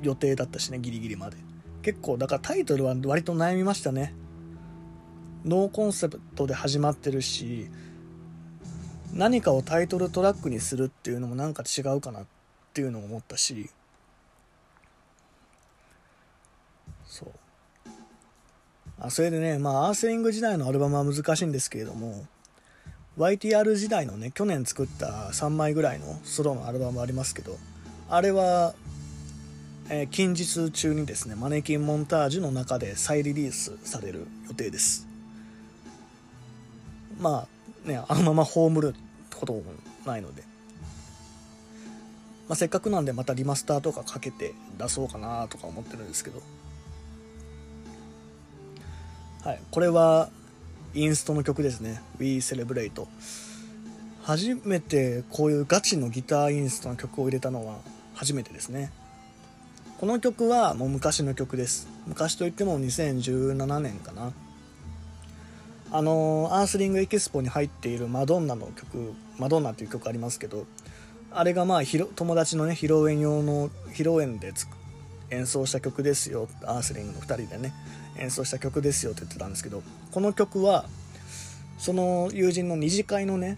[0.02, 1.38] 予定だったしねギリギリまで。
[1.82, 4.14] 結構だからタイトルは割と悩みましたね。
[5.46, 7.70] ノーコンセプトで始まってるし
[9.14, 12.26] 何かをタイトルトラックにするっていうのもなんか違うかなっ
[12.74, 13.70] ていうのも思ったし。
[17.06, 17.30] そう。
[19.00, 22.26] あそれでねまあアーセリング時代のアルバムは難しいんですけれども
[23.18, 27.58] YTR 時代のね去年作った3枚ぐらいのソロのアルバムありますけど
[28.10, 28.74] あれは、
[29.90, 35.08] えー、近日中にですねマネキンモンタージュの中で再リリースされる予定です。
[37.20, 37.48] ま
[37.86, 38.94] あねあのまま葬る
[39.34, 39.64] ことも
[40.06, 40.44] ないので、
[42.50, 46.42] まあ、せっかくなんでまたリマスターとかかけて出そうかなとか思ってるんですけど。
[49.46, 50.30] はいこれは
[50.96, 52.02] インストの曲ですね。
[52.20, 53.06] We Celebrate
[54.24, 57.80] 初めてこういうガチのギターインストの曲を入れたのは
[58.14, 58.94] 初めてですね。
[60.00, 61.90] この曲はもう昔の曲です。
[62.08, 64.32] 昔といっても2017年かな。
[65.92, 70.66] あのアースリングエキスポに入っているマドンナの曲マドンナっていう曲ありますけど
[71.30, 71.82] あれがまあ
[72.16, 74.54] 友達のね披露宴用の披露宴で
[75.30, 76.48] 演奏した曲ですよ。
[76.64, 77.74] アースリングの2人でね。
[78.18, 80.86] 演奏した曲ですよって言ってたんですけどこの曲は
[81.78, 83.58] その友人の二次会のね、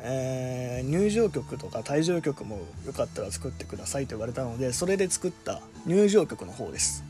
[0.00, 7.04] えー、入場曲とか退場曲もよかったら作ってくださいと言われたのでそれで作った入場曲の方です。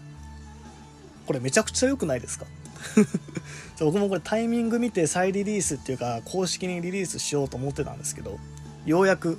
[1.27, 2.45] これめちゃくちゃ良くないですか？
[3.81, 8.39] 僕もこれタイミング見て再リリースっていうか公式にリリースしようと思ってたんですけど
[8.85, 9.39] ようやく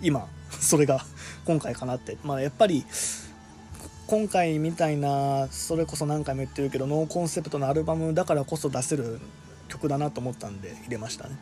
[0.00, 0.26] 今
[0.58, 1.04] それが
[1.44, 2.16] 今回かなって。
[2.24, 2.84] まあやっぱり
[4.08, 9.20] 今回みたいなそれこそ何回も言ってるけどノーコンセプトのアルバムだからこそ出せる
[9.68, 11.36] 曲だなと思ったんで入れましたね。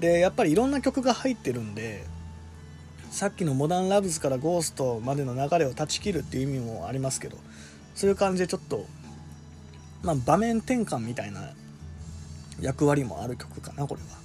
[0.00, 2.04] でやっぱりいろんな曲が入ってるんで
[3.12, 7.36] さっきの「モダンラブズ」から「ゴースト」までの流れを断ち切るっていう意味もありますけど
[7.94, 8.84] そういう感じでちょっと
[10.02, 11.52] まあ場面転換みたいな
[12.60, 14.21] 役割もある曲かなこれは。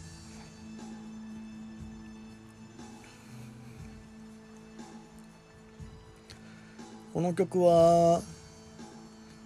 [7.18, 8.22] この曲は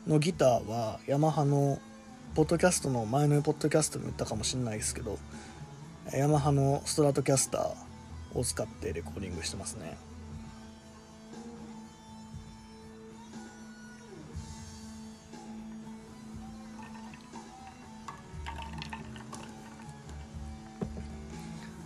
[0.06, 1.80] のギターはヤマハの
[2.36, 5.18] ポッドキャストの前のポッドキャストでも言ったかもしれないですけど
[6.12, 9.98] ヤマハのストラトキャスターを使ってレコーディングしてますね。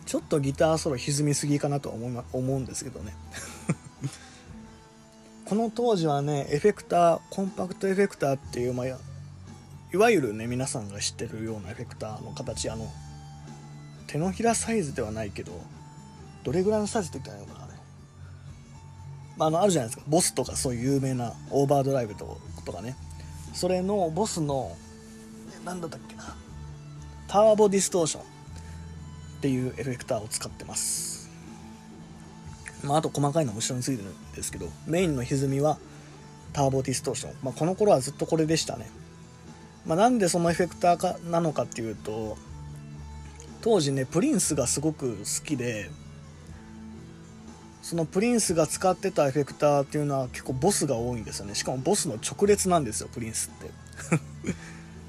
[0.07, 3.13] ちょっとギターソロ歪みすぎかなとは思思うんですけどね。
[5.45, 12.87] この当時はねエフェクターコンパクトエフェクターっていう、まあ、いわゆるね皆さんが知ってるようなエフェクターの形あの
[14.07, 15.51] 手のひらサイズではないけど
[16.43, 17.73] どれぐらいのサイズって言ったらいいのかなあれ、
[19.37, 20.05] まあ、あのあるじゃないですか。
[20.07, 22.95] ボスとかそういう有名なオーバードライブととかね。
[23.53, 24.75] それのボスの
[25.63, 26.35] 何だったっけな。
[27.27, 28.25] ターボディストーションっ
[29.41, 31.14] ていうエフェクターを使ってます。
[32.85, 35.77] まあ、あと細かいのも後ろについてるんですけどメインの歪みは
[36.53, 38.89] ターボディストーション、まあ、この頃はずっとこれでしたね、
[39.85, 42.37] まあ、なんでそのエフェクターかなのかっていうと
[43.61, 45.89] 当時ねプリンスがすごく好きで
[47.81, 51.53] そのプリンスが使ってたエフェクターっていうのは結構ボスが多いんですよね。
[51.53, 53.69] しかもボスの直列なんですよプリンスって。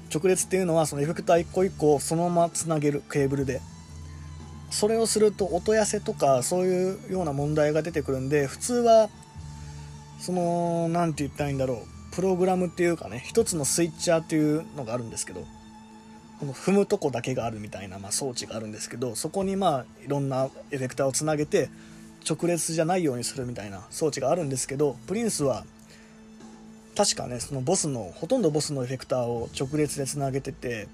[0.15, 3.61] 直列っていうのはそのエフェクター一個一個そのままつなげるケーブルで
[4.69, 9.09] それをすると音痩せとかそういうような問題が出てくるんで普通は
[10.19, 11.97] その何て言ったらいいんだろう。
[12.17, 15.45] プログラムっていうかね一つのスイッチャーっていうのがあるんですけど
[16.39, 21.69] この踏むとこだけがあるみたいな、まあ、装置があるんですけどそこにまあいろんなエフェクターをつなげて
[22.27, 25.63] 直列じゃないようにするみたいな装置があるんですけどプリンスは
[26.95, 30.87] 確かねそのボスのほとんどボスのエフェクターを直列でつなげてて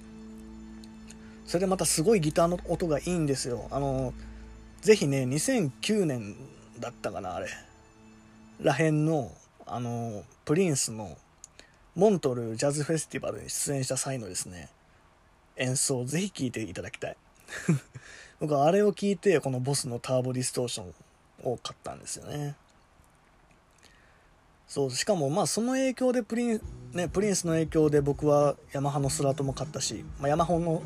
[1.46, 3.68] それでまたすごいギターの音がいいんですよ。
[3.72, 4.14] あの
[4.82, 6.36] ぜひね2009年
[6.80, 7.48] だったかなあれ。
[8.62, 9.32] らへんの
[9.66, 11.18] あのプリンスの
[11.96, 14.70] モントルジャズフェスティバルに出演した際のですね
[15.58, 17.18] 演奏をぜひ聴いていただきたい。
[18.40, 20.94] 僕はあれを聞いてこのボスのターボディストーション
[21.52, 22.56] を買ったんですよね。
[24.68, 26.62] そうしかもまあその影響でプリン,、
[26.94, 30.82] ね、プリンスの影響で僕はヤマハのスラトも買ったし、まあ、ヤマハの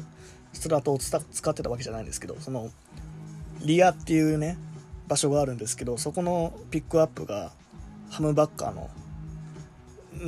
[0.57, 2.69] スラトを使ってたわけじゃないんですけどその
[3.63, 4.57] リアっていうね
[5.07, 7.51] 場所があるんですけどそこのピックアップが
[8.09, 8.89] ハムバッカーの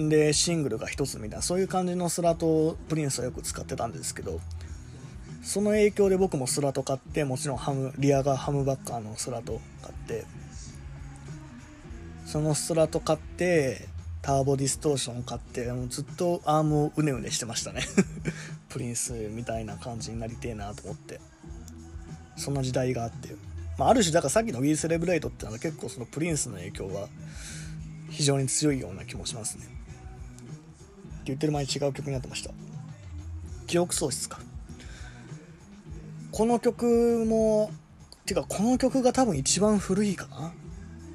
[0.10, 4.40] でシングルが1つみたいなそういう感じのスラトをプリンスはよく使ってたんですけど
[5.42, 10.26] その影響で僕もスラト買ってもちろんハムリアがハムバッカーのスラト買って
[12.26, 13.89] そのスラト買って
[14.22, 17.84] ターボディストーションを買ってもうずっとアームをうねうねしてましたね。
[18.70, 21.20] プリンスみたいな感じになりてえなと思って。
[22.40, 23.36] そんな時代があって、
[23.78, 27.10] まあ、ある種だからさっきの「We Celebrate」ってのは結構そのプリンスの影響は
[28.10, 29.66] 非常に強いような気もしますね。
[29.66, 29.74] って
[31.26, 32.52] 言ってる前に違う曲になってました。
[33.68, 34.40] 記憶喪失か。
[36.32, 37.72] この曲も
[38.26, 40.54] てかこの曲が多分一番古いかな。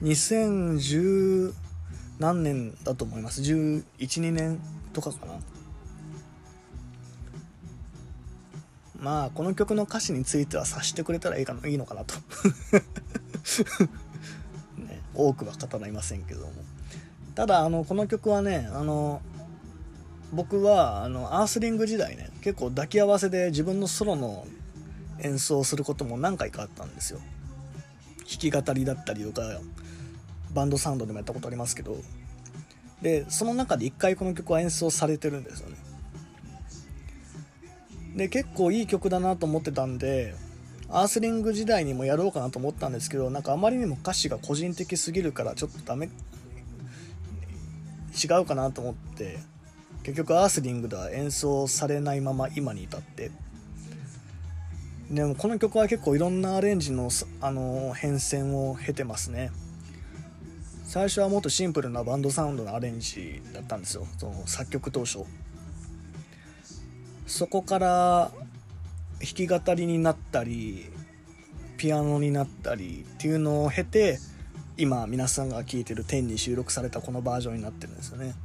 [0.02, 1.54] 2010
[2.18, 4.60] 何年だと思います？112年
[4.92, 5.32] とかかな。
[9.00, 12.14] まあこの曲の歌詞については察してくれたらいいかないいのかなと。
[14.78, 16.52] ね、多くは語りませんけども。
[17.34, 19.20] ただあのこの曲はねあの
[20.32, 24.46] 僕はあのアースリング時代ね結構抱き合わせで自分のソロの
[25.20, 27.20] 演奏することも何回かあったんですよ。
[28.18, 29.60] 弾き語りだったりとか
[30.54, 31.96] バンドサウンドでもやったことありますけど
[33.02, 35.76] でその中で1回この曲は演奏されてるんですよね。
[38.16, 40.34] で結構いい曲だなと思ってたんで
[40.88, 46.08] アースリング時代にもやろうかなと思ったんですけどなんかあまりにも歌詞が個人的すぎるからちょっとダメ
[48.14, 49.38] 違うかなと思って
[50.04, 53.30] 結局アースリングでは演奏されないまま今に至って。
[55.10, 59.50] でもこの曲は結構いろんなアレンジの、あの変遷を経てますね。
[60.94, 64.06] 最初はもっとシンプルなバンドサウンドのアレンジだったんですよ。
[64.16, 65.24] その作曲当初。
[67.26, 68.30] そこから
[69.18, 70.84] 弾き語りになったり
[71.78, 74.20] ピアノになったりっていうのを経て
[74.76, 78.36] 今皆さんが聴いてる10に収録されたこのバージョンになってるんですよね。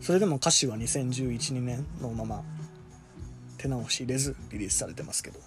[0.00, 2.42] それでも歌詞は2011年のまま
[3.58, 5.38] 手直し入れずリリースされてますけど。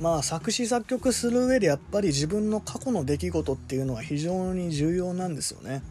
[0.00, 5.82] まあ作詞作曲する上でやっぱり自分の過去の出来事っていうのは非常に重要なんですよね。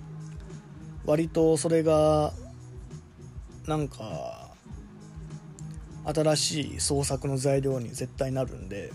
[1.05, 2.33] 割とそれが
[3.67, 4.49] なんか
[6.05, 8.91] 新しい創作の材料に絶対なるんで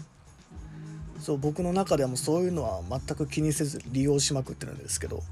[1.21, 5.23] そう僕の中でもそういうのは全く気にせず利用しまくってるんですけど。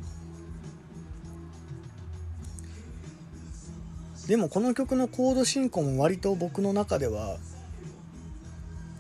[4.29, 7.39] でもこの曲のコード進行も割と僕の中では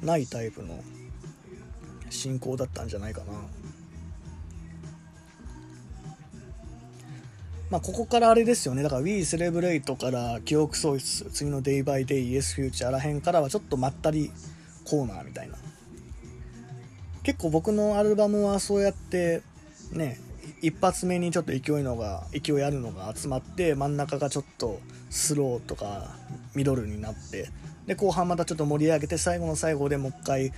[0.02, 0.82] ないタイプの
[2.10, 3.32] 進行だったんじゃないかな。
[7.70, 8.82] まあ、ここからあれですよね。
[8.82, 14.30] だから We Celebrate から記憶喪失、次の Day by Day、Yes Future らへんからはちょっとまったり
[14.84, 15.56] コーナーみたいな。
[17.22, 19.42] 結構僕のアルバムはそうやって
[19.92, 20.18] ね、
[20.60, 26.14] 一発目にちょっと勢いのが、勢いあるのが集まって、真ん中がちょっとスローとか
[26.54, 27.48] ミドルになって、
[27.86, 30.52] で、後半またちょっと盛り上げて、最後の最後でもう一回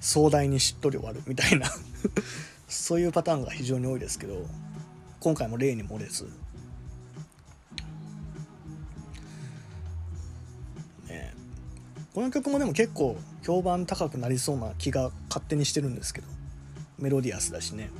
[0.00, 1.70] 壮大にしっとり終わるみたいな。
[2.68, 4.46] そういうパターンが非常に多いですけど、
[5.20, 6.24] 今回も例に漏れず、
[11.08, 11.32] ね、
[12.12, 16.34] この曲もでも結構評判高くなりそうな気が勝手にしてるんですけど。
[16.98, 17.90] メロディアスだしね。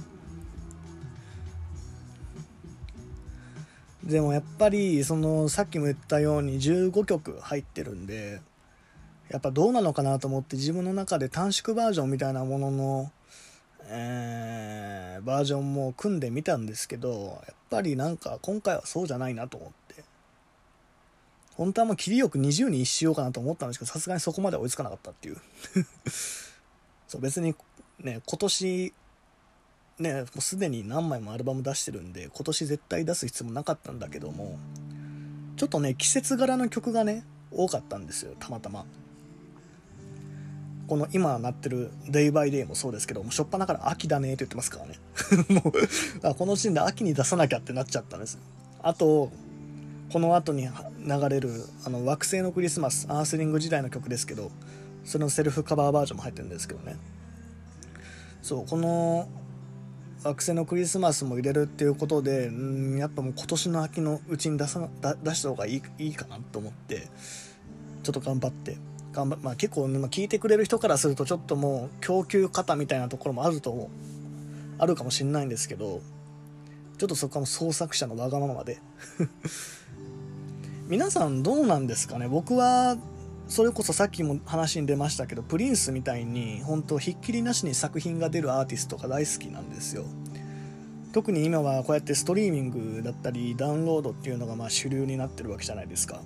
[4.05, 8.43] でもやっぱりそのさっきも言ったように15曲入ってるんで
[9.31, 13.13] やっぱどうなのかなと思って自分の中で短縮バージョンみたいなものの、
[13.87, 20.05] えー、バージョンも組んでみたんですけどやっぱりなんか今回はそうじゃないなと思って。
[21.57, 25.37] 本当はもう切りよく20にしようかなと思ったんですけどさすがにそこまで追いつかなかったっていう。
[27.07, 27.55] そう別に
[28.01, 28.93] ね今年
[29.99, 34.59] ね、もうすでに何枚もアルバム出してるんで、今年絶対出す必要もなかったんだけども、
[35.57, 38.85] ちょっとね、季節柄の曲がね、多かったんですよ、たまたま。
[40.89, 44.99] この今なってる Day by Day もそうですけど、もう初っ端から秋だねって言ってますからね。
[45.49, 45.73] も
[46.31, 48.39] う、このシーンで秋に出さなきゃってなっちゃったんです。
[48.83, 49.31] あと、
[50.13, 50.69] この後に
[51.01, 54.51] 流れる、あの、惑星のクリスマス、アースリング時代の曲ですけど、
[55.05, 56.97] それのセルフカバーバージョンも入ってるんですけどね。
[58.43, 59.29] そう、この
[60.25, 64.89] 惑星のクリスマスも入れるっていうことでんやっぱもう今年の秋のうちに出さ
[65.23, 67.09] 出した方がいいいいかなと思って
[68.03, 68.77] ちょっと頑張って。
[69.13, 73.89] 頑張まあ、結構、まあ、聞いてくれる人からするとちょっともう供給方みたいなところもあると思う。
[74.77, 76.01] あるかもしれないんですけど
[76.99, 78.81] ちょっとそこはも創作者のわがままで。
[80.89, 82.27] 皆さんどうなんですかね？
[82.29, 82.99] 僕は
[83.47, 90.05] それこそさっきも話に出ましたけどプリンスみたいに本当ひっきりなしに作品が出るアーティストが大好きなんですよ。
[91.13, 96.23] 特に今はこうやってストリーミングだったりダウンロードっていうのがまあ主流になってるわけじゃないですか。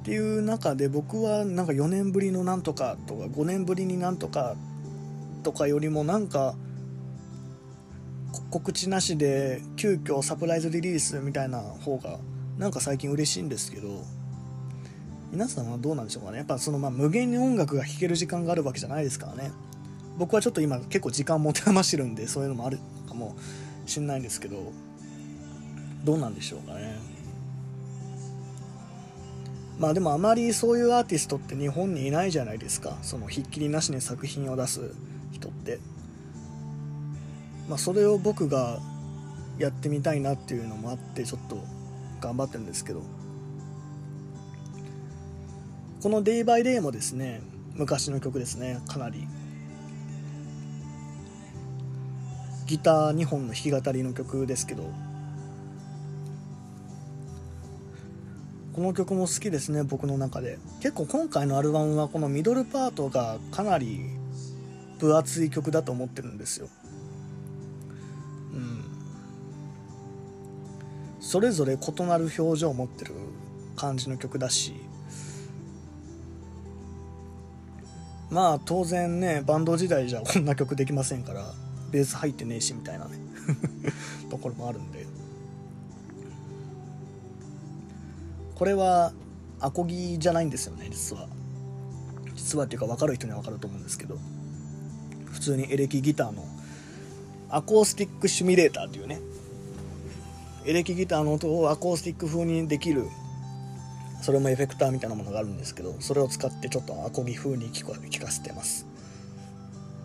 [0.00, 4.56] っていう中で僕はなんか4年ぶりのなんとかとか5年ぶりになんとか
[5.42, 6.56] とかよりもなんか
[8.50, 12.18] 告知なしで急遽サプライズリリースみたいな方が
[12.58, 14.04] なんか最近嬉しいんですけど
[15.32, 16.36] 皆さんはどうなんでしょうかね。
[16.36, 19.50] やっぱそのまあ無限に音楽が聴ける時間があるわけじゃないですからね。
[20.18, 22.78] 僕はちょっと今結構時間持て余してるんでそういうのもある
[23.08, 23.34] かも
[23.86, 24.72] しんないんですけど
[26.04, 26.98] どうなんでしょうかね。
[29.78, 32.98] まあでもあまりそういうアーティストって日本にいないじゃないですか。
[33.00, 34.94] そのひっきりなしに作品を出す
[35.32, 35.78] 人って。
[37.70, 38.80] まあそれを僕が
[39.58, 41.56] やってみたいなっていうのもあってちょっと
[42.20, 43.02] 頑張ってるんですけど。
[46.02, 47.42] この Day by Day もですね
[47.74, 49.28] 昔の曲ですねかなり。
[52.66, 54.90] ギター2本の弾き語りの曲ですけど。
[58.72, 60.58] この曲も好きですね僕の中で。
[60.80, 64.00] 結構今回のアルバムはこのミドルパートがかなり
[64.98, 66.68] 分厚い曲だと思ってるんですよ。
[68.54, 68.84] うん。
[71.20, 73.14] それぞれ異なる表情を持ってる
[73.76, 74.74] 感じの曲だし。
[78.32, 81.44] まあ当然ねバンド時代じゃこんな曲できませんから
[81.90, 83.18] ベース入ってねえしみたいなね
[84.30, 85.06] ところもあるんで。
[88.54, 89.12] これは
[89.60, 91.28] アコギじゃないんですよね実は。
[92.34, 94.18] 実はっていうか分かる人には分かると思うんですけど。
[95.26, 96.44] 普通にエレキギターの
[97.50, 99.20] アコースティックシミュレーターっていうね。
[100.64, 103.08] エレキギターの音をアコースティック風にできる
[104.22, 107.84] それもエフェクターみたいなものがあるんですけどそれを使ってちょっとアコギ風に聞
[108.20, 108.86] かせてます。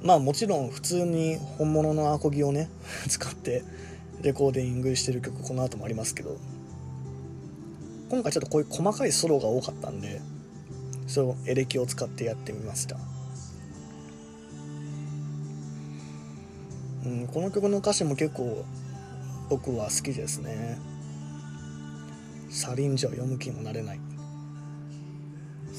[0.01, 2.69] まあもちろん普通に本物のアコギをね
[3.07, 3.63] 使って
[4.21, 6.37] レコーディングしてる曲この後もありますけど
[8.09, 10.21] 今回ちょっとこういう細かいソロが多かったんで
[11.07, 12.97] それをエレキを使ってやってみました。
[17.05, 18.65] うんこの曲の歌詞も結構
[19.49, 20.77] 僕は好きですね。
[22.49, 23.99] サリンじゃ読む気もなれない。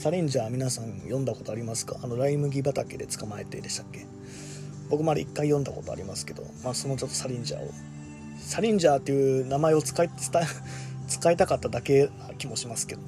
[0.01, 1.97] サリンジャー皆さん読んだことありますか？
[2.05, 4.07] あのライ麦畑で捕まえてでしたっけ？
[4.91, 7.71] 僕まで一回読んだことありますけど、まあ、そのちょっとサリンジャーを。
[8.39, 10.09] サリンジャーっていう名前を使い
[11.09, 13.01] 使いたかっただけな気もしますけど。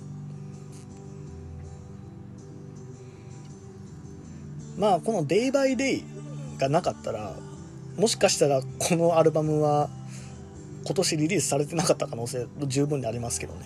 [4.76, 6.04] まあこの「デイバイデイ
[6.58, 7.36] がなかったら
[7.96, 9.90] もしかしたらこのアルバムは
[10.84, 13.60] 今年リリースされてなかった可能性十分にありますけどね。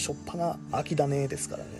[0.00, 1.70] しょっぱな秋だねですからね。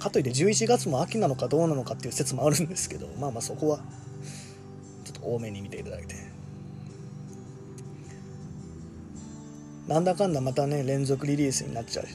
[0.00, 3.78] かといって11月も秋なのかどうなのかっていう説もあるんですけどまあまあそこは
[5.04, 6.16] ちょっと多めに見ていただいて。
[9.88, 12.06] なんだかんだまたね連続リリースになっちゃい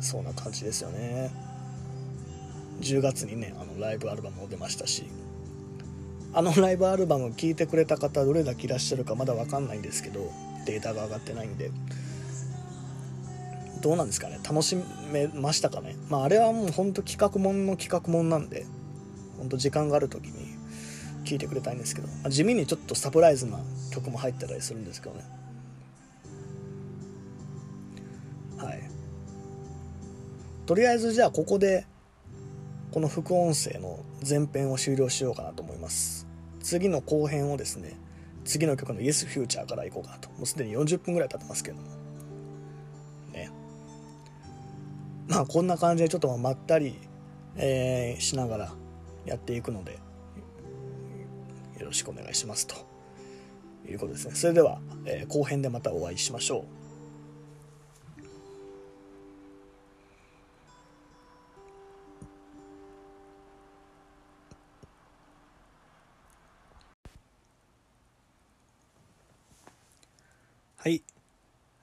[0.00, 1.30] そうな感じですよね。
[2.80, 5.04] 10月にねあのライブアルバムも出ましたし。
[6.32, 10.32] あのライブアルバム聴いてくれた方どれだけいらっしゃるかまだ分かんないんですけど
[10.66, 11.70] データが上がってないんで。
[13.84, 14.40] どうなんですかね？
[14.42, 14.78] 楽し
[15.12, 15.94] めましたかね？
[16.08, 18.64] まああれはもうほんと企画もんの企画もんなんで
[19.36, 20.56] ほんと時間がある時に
[21.26, 23.58] 聴いてくれたいんですけど、まあ、地味にちょっとサプライズな
[23.92, 25.24] 曲も入ってたりするんですけどね。
[28.56, 28.80] はい。
[30.64, 31.86] とりあえずじゃあここで
[32.90, 36.26] この副音声の前編を終了しようかなと思います。
[36.62, 37.98] 次の後編をですね
[38.46, 40.30] 次の曲の Yes Future からいこうかなと。
[40.30, 42.03] もうすでに40分ぐらい経ってますけども。
[45.28, 46.96] まあこんな感じでちょっとまったり、
[47.56, 48.72] えー、しながら
[49.24, 49.98] やっていくので
[51.78, 52.74] よろしくお願いしますと
[53.88, 54.34] いうことですね。
[54.34, 56.64] それでは、えー、後編でまたお会いしましょう。
[70.84, 71.02] はい。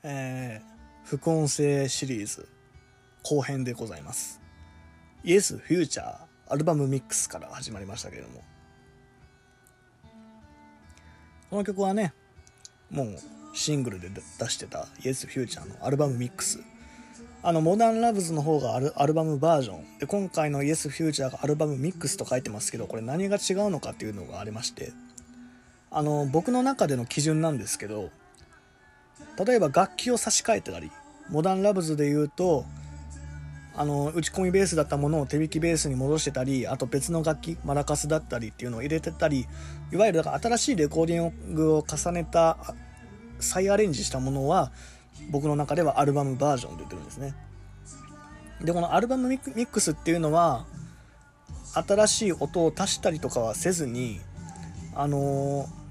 [0.03, 2.47] えー、副音声シリーズ。
[3.23, 4.41] 後編でございます。
[5.23, 6.15] イエス・フューチャー
[6.47, 8.43] アルバムミックスから始まりましたけれども。
[11.49, 12.13] この曲はね、
[12.89, 13.17] もう
[13.53, 16.59] シングルで出してたイエス・フューチャーのアルバムミックス。
[17.43, 19.97] あの、モダンラブズの方がアルアルバムバージョン。
[19.99, 24.93] で、今回のイエス・フューチャーがアルバムミックスと書いてますけど、これ何が違うのかっていうのがありまして、
[25.89, 28.09] あの、僕の中での基準なんですけど、
[29.43, 30.91] 例えば楽器を差し替えてたり
[31.29, 32.65] モダンラブズで言うと
[33.75, 39.47] あの打ち込みベースだったものを手弾きベースに戻してたりあと別の楽器マラカスだったりっていうのを入れてたり
[39.91, 42.57] いわゆるだから新しいレコーディングを重ねた
[43.39, 44.71] 再アレンジしたものは
[45.29, 47.33] 僕の中ではアルバムバージョンで言ってるんですね。
[48.61, 50.65] でこのアルバムミックスっていうのは
[51.73, 54.19] 新しい音を足したりとかはせずに
[54.93, 55.81] あのー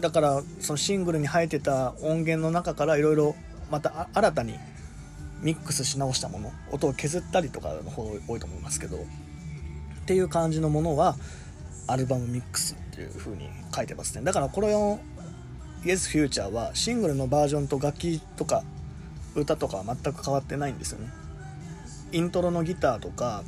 [0.00, 3.34] だからそのシングルに入ってた音源の中からいろいろ
[3.70, 4.54] また新たに
[5.42, 9.00] ミックスし直したもの音を削ったりとかの方が多いと思いますけどっ
[10.06, 11.16] ていう感じのものは
[11.86, 14.24] アルバムミックスっていう風に書いてますね。
[14.24, 14.98] だからこれの
[15.84, 18.64] Yes Future はシングルのバージョンと楽器とか
[19.34, 21.10] 歌とかは全く変わってないんですよね。
[22.12, 23.44] イントロのギターとか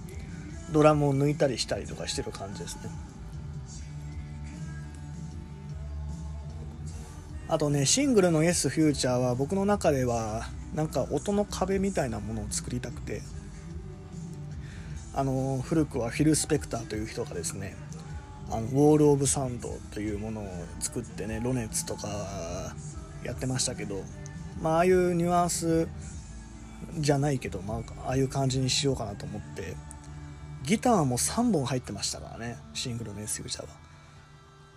[0.72, 2.82] ドラムを抜いたりしたりとかしてる感じですね。
[7.49, 13.22] あとねシングルの Yes Future は僕の中ではなんか音の壁みたいなものを作りたくて
[15.14, 17.76] あの古くはフィル・スペクターという人がですね
[18.50, 20.48] あのウォール・オブ・サウンドというものを
[20.80, 22.08] 作ってねロネツとか
[23.24, 24.02] やってましたけど
[24.60, 25.88] まあああいうニュアンス
[26.98, 29.76] じゃないけど、まあ、ああいう感じにしようかなと思って
[30.64, 33.74] ギターも3本入ってましたからねシングルの S フューチャーは。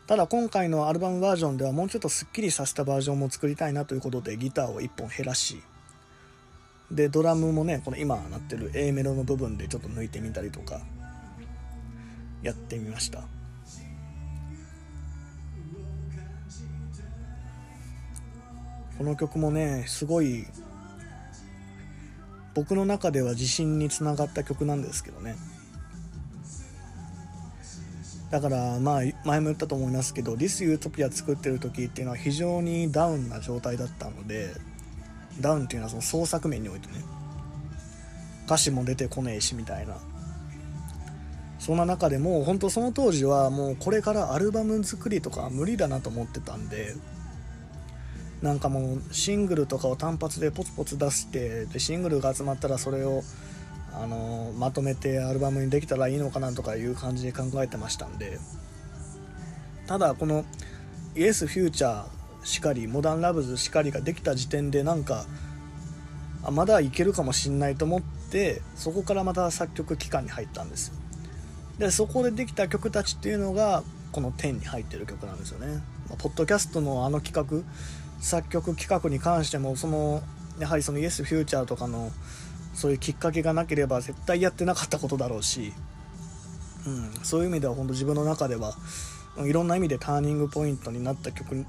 [0.08, 5.62] ただ今回のアルバムバージョンではもうちょっとすっきりさせたバージョンも作りたいなということでギターを1本減らし
[6.92, 10.82] でドラムもねこの今鳴ってる A メロの部分でちょっと抜いてみたりとか
[12.42, 13.24] やってみました。
[18.98, 20.46] この曲もねすごい
[22.54, 25.36] 僕の中では自信につながった曲なんですけどね。
[28.30, 34.54] だからまあ前も言ったと思いますけど「This Utopia」作ってる時っていうのは非常にダウンな状態だったので
[35.40, 36.96] ダウンっていうのはその創作面においてね。
[38.46, 39.98] 歌詞も出てこねえしみたいな。
[41.60, 46.96] そんな中でも本当その当時はもうこれからアルバム作りとか無理だなと思ってたんで
[48.42, 53.22] なんかもうシングルとかを単発でポツポツ出してでシングルが集まったらそれを
[53.94, 58.40] あのまとめてアルバムにできたらいいのかなとかいう感じで考えてましたんで。
[59.88, 60.46] ただこの
[61.16, 62.08] 「イエス・フューチャー」
[62.44, 65.26] しかり「モダン・ラブズ」しかりができた時点でなんか
[66.44, 70.92] あまだいけるかもしんないと思ってそこからまた作曲期間に入ったんです。
[71.78, 77.64] でそこでできた曲たちっていうのがこの10に入ってる曲なんですよね、まあ、ポッドキャストのあの企画
[78.20, 80.22] 作曲企画に関してもその
[80.60, 82.12] やはりそのイエスフューチャーとかの
[82.74, 85.74] そういうきっかけがなければ絶対やってなかったことだろうし、
[86.86, 88.76] うん、そういう意味では本当自分の中では
[89.40, 91.66] いろんな意味でターニングポイントになった曲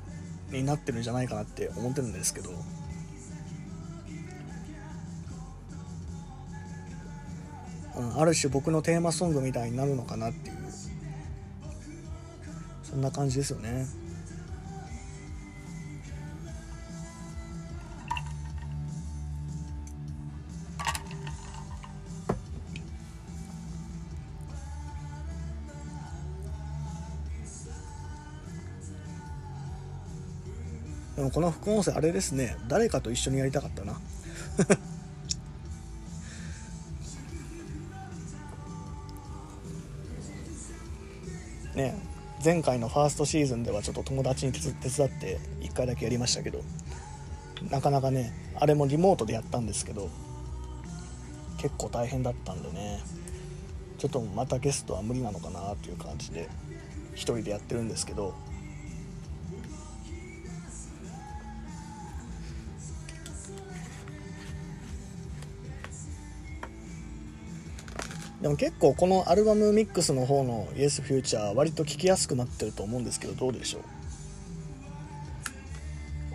[0.59, 2.51] になってるんじゃないかなって思ってるんですけど
[7.95, 10.57] うん、ある種僕のテーマソングみたいになるのかなっていう
[12.83, 13.87] そんな感じですよね。
[31.23, 32.57] でもこの副音声あれですね。
[32.67, 33.93] 誰かと一緒にやりたかったな。
[41.77, 41.97] ね
[42.45, 44.73] 前回のファーストシーズンではちょっと友達に手伝
[45.07, 46.65] って1回だけやりましたけど
[47.71, 50.11] なかなかねあれもリモートでやったんですけど
[51.57, 53.01] 結構大変だったんでね。
[53.97, 56.49] ちょっとまたゲストは無理なのかなっていう感じで
[57.13, 58.35] 1人でやってるんですけど。
[68.43, 73.83] でも結構このアルバムミックスの方の Yes Future 割と聴きやすくなってると思うんですけどどうでしょう？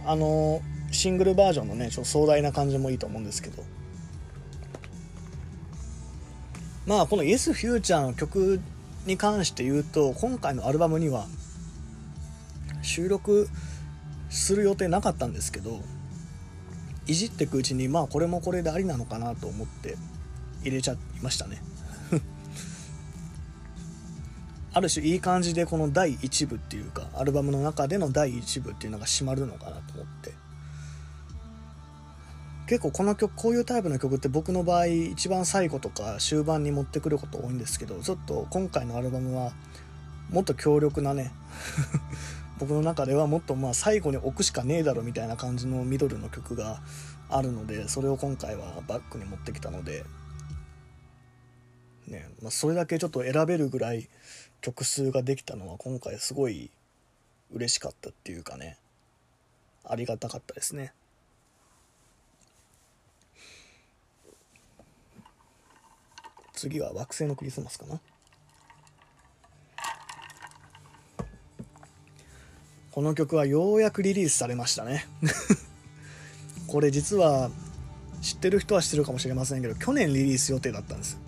[0.05, 3.61] あのシングルバージョンのねちょっと壮大な感じもいいと思うんですけど。
[6.85, 8.61] まあこの Yes Future の曲
[9.05, 11.27] に関して言うと今回のアルバムには
[12.81, 13.49] 収録
[14.29, 15.81] する予定なかったんですけど
[17.05, 19.97] いじってくうちにまあこれもこれでありなのかなと思って
[20.61, 21.61] 入れちゃいましたね。
[24.77, 30.33] ある種いい感じでこの第1部っていうかアルバムの中での第1部っていうのが締まるのかなと思って。
[32.67, 39.53] 結構この曲こういうタイプの曲って僕の場合一番最後とか終盤に持ってくること多いんですけどちょっと今回のアルバムは
[40.29, 41.31] もっと強力なね
[42.59, 46.81] 僕の中ではもっとまあ最後に置くしかねえだろみたいな感じのミドルの曲が
[47.29, 50.03] あるのでそれを今回はバックに持ってきたので
[52.07, 54.09] ね、まあ、それだけちょっと選べるぐらい
[54.61, 56.71] 曲数ができたのは今回すごい
[57.51, 58.77] 嬉しかったっていうかね。
[59.83, 60.93] ありがたかったですね。
[66.53, 68.01] 次は惑星のクリスマスかな。
[72.91, 75.05] この曲はようやくリリースされましたね。
[76.67, 77.51] これ実は
[78.21, 81.26] 知ってる人は知ってるかもしれませんけど去年リリース予定だったんです。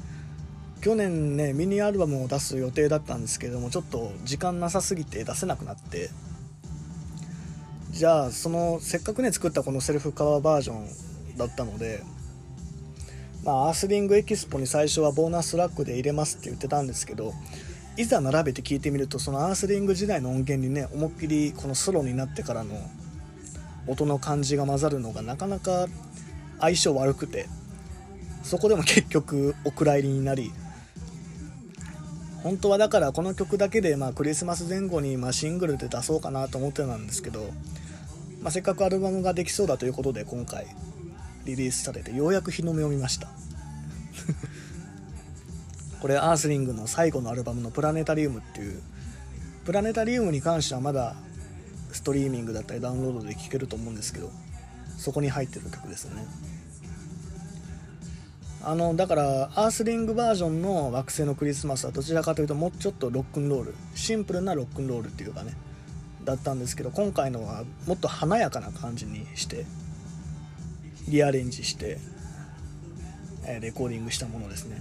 [0.82, 6.10] 去年ねミニアルバムを出す予定だったんですけどもちょっと時間なさすぎて出せなくなって。
[7.92, 12.02] じゃあそのせっかくね作ったこのセルフカバーバージョンだったので
[13.44, 17.34] まあアースリングエキスポに最初はボーナスラックで入れますって言ってたんですけど
[17.98, 22.76] いざ並べて聞いてみるとそのアースリング時代の音源にね思いっきりこのソロになってからの
[23.88, 25.88] 音の感じが混ざるのがなかなか
[26.62, 27.48] 相性悪くて
[28.44, 30.54] そこでも結局お蔵入りになり
[32.44, 37.52] 本当はだからこの曲だけでまあクリスマス前後にまシングルで出そうかなと思ってたんですけど、
[38.42, 40.68] まあ、せっかくアルバムができそうだということで今回
[41.46, 43.28] リリースされてようやく日の目を見ました。
[46.02, 48.82] これアースリングの最後のアルバムの「プラネタリウム」っていう
[49.66, 51.18] プラネタリウムに関してはまだ
[51.92, 54.32] ストリーミングだったりダウンロードで聴けると思うんですけど
[54.98, 56.26] そこに入ってる曲ですよね。
[58.62, 65.56] あのだからアースリングバージョンの惑星のクリスマスはどちらかというともうちょっとロックンロールシンプルなロックンロールっていうかね
[66.26, 69.66] だったんですけど今回のはもっと華やかな感じにして
[71.08, 71.98] リアレンジして
[73.62, 74.80] レコーディングしたものですね。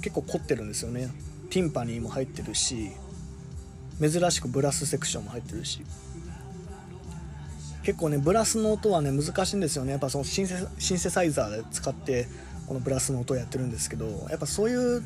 [0.00, 1.10] 結構凝ってるんですよね。
[1.50, 2.90] ティンパニーも入ってるし
[4.00, 5.82] 珍しくブラスセクションも入ってるし。
[7.84, 9.92] 結構ねブラスの音はね難しいんですよね。
[9.92, 12.26] やっぱそのシンセシンセサイザーで使って
[12.66, 15.02] このブラスの音をやってるんですけどやっぱそういう、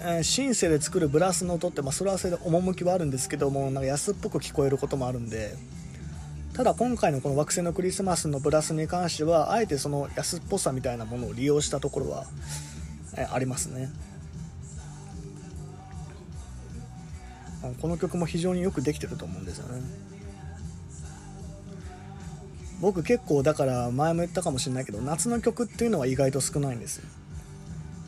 [0.00, 5.54] えー、シンセで作るブラスの音って、まあ、それはそれで趣はあるんですけどもなんか安っぽく聞こえることもあるんで。
[6.52, 12.26] ただ今回のこの惑星のクリスマスのブラスに関してはあえてその安っぽさみたいなものを利用したところは、
[13.16, 13.88] えー、ありますね。
[17.80, 19.80] この曲も非常によくできてると思うんですよね。
[22.82, 27.08] 僕結構だから前も言ったかもしれないけど夏の曲っていうのは意外と少ないんですよ。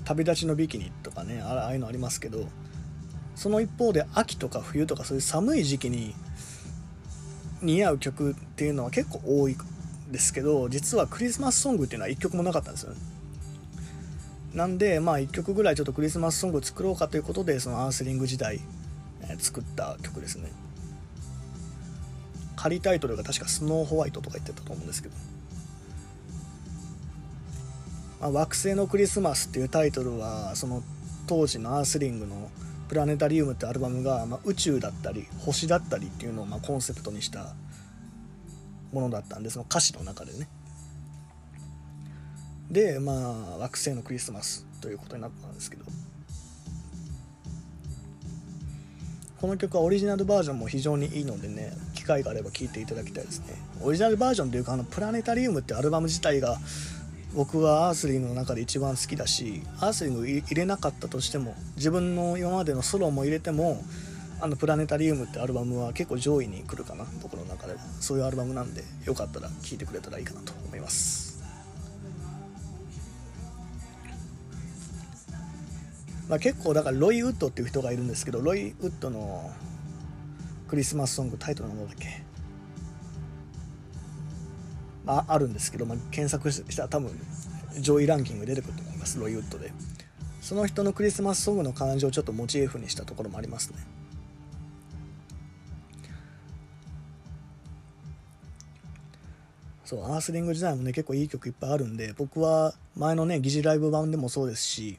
[0.05, 2.49] 旅立ちのビキニとかねああいうのありますけど
[3.37, 6.13] その一方で秋とか冬とかそういう寒い時期に
[7.63, 9.57] 似合う曲っていうのは結構多い
[10.11, 12.99] ですけど実はクリスマスソングっていうのは1曲もなかったんですよね。
[14.55, 18.61] なんでまあ1曲ぐらいちょっとクリスマスソング作ろうかということでそのアースリング時代、
[19.39, 20.51] 作った曲ですね。
[22.65, 25.15] 仮タイトルが確かスノーホワイトとか言ってたと思うんですけど、
[28.23, 30.83] まあ、惑星のクリスマスっていうタイトルはその
[31.27, 32.51] 当時のアースリングの
[32.89, 37.55] プラネタリウムってアルバムが、まあ、宇宙だったり星だったりっていうのをまあコンセプトにした
[38.95, 40.49] ものだったんでその歌詞の中でね。
[42.71, 45.85] でまあ惑星のクリスマスということになったんですけど。
[49.39, 51.71] この曲はオリジナルバージョンも非常にいいのでね
[52.05, 53.57] 機会があれば聴いていただきたいですね。
[53.81, 56.59] オリジナルバージョンというかあのプラネタリウムってアルバム自体が
[57.35, 63.83] 僕はアースリングの中で一番好きだしアースリング入れなかったとしても自分の今までのソロも入れても
[64.41, 71.25] あのプラネタリウムってアルバムは結構上位に来るかな僕の中ではそういうアルバムなんでよかったら聴いてくれたらいいかなと思います。
[76.29, 79.53] まあ、結構だからロイ・ウッドっていう人がいるんですけどロイ・ウッドの
[80.69, 82.23] クリスマスソングタイトルなんだっけ？
[85.07, 87.11] ああるんですけど、まあ、検索したら多分
[87.81, 89.73] 上位ランキング出てくると思いますロイ・ウッドで。
[90.41, 93.79] その人のクリスマスソングの感じをちょっとモチーフにしたところもありますね。
[99.85, 104.99] そうアースリング時代もね結構いい曲いっぱいあるんで僕は前のね疑似ライブ版でもそうですし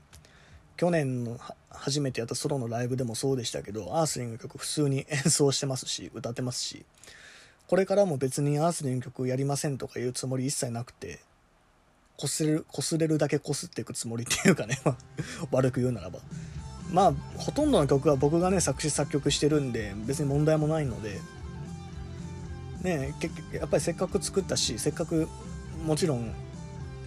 [0.78, 1.39] 去年の
[1.78, 6.86] 初めてやったソロのライブでもそうでしたけどアースリング曲普通に演奏してますし歌ってますし
[7.67, 11.19] これからも別にアースリング曲やりませんとかいうつもり一切なくて
[12.17, 14.80] こすれるこすれるだけこすっていくつもりっていうかね
[15.51, 16.19] 悪く言うならば。
[16.91, 21.19] まあほとんどの曲は僕がね作詞作曲してるんで別に問題もないので
[22.84, 25.28] ね結局やっぱりせっかく作ったしせっかく
[25.84, 26.32] もちろん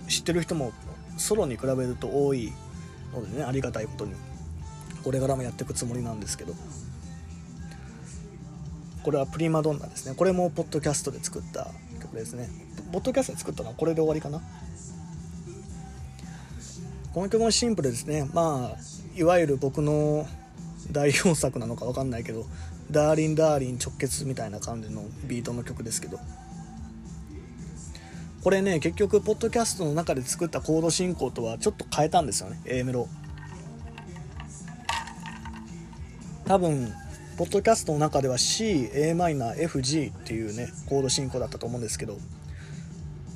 [0.08, 0.72] 知ってる人も
[1.16, 2.52] ソロに比べると多い
[3.12, 4.14] のでねありがたいことに。
[5.09, 6.52] これからもやっていくつもりなんですけど。
[9.02, 10.14] これはプリマドンナですね。
[10.14, 12.50] これもポッドキャストで作った曲ですね。
[12.92, 14.42] ポッドキャストで作ったのはこれで終わりかな。
[17.14, 18.28] この曲もシンプルですね。
[18.34, 20.26] まあいわゆる僕の
[20.92, 22.44] 代表作なのか分かんないけど
[22.92, 26.20] 「ダーリンダーリン直結」みたいな感じのビートの曲ですけど。
[28.42, 32.61] これね結局ポッドキャストの中で作ったコード進行とはちょっと変えたんですよね。
[32.66, 33.09] A メロ。
[36.49, 36.90] 多分
[37.36, 42.16] ポッドキャストの中では CAmFG っていうねコード進行だったと思うんですけど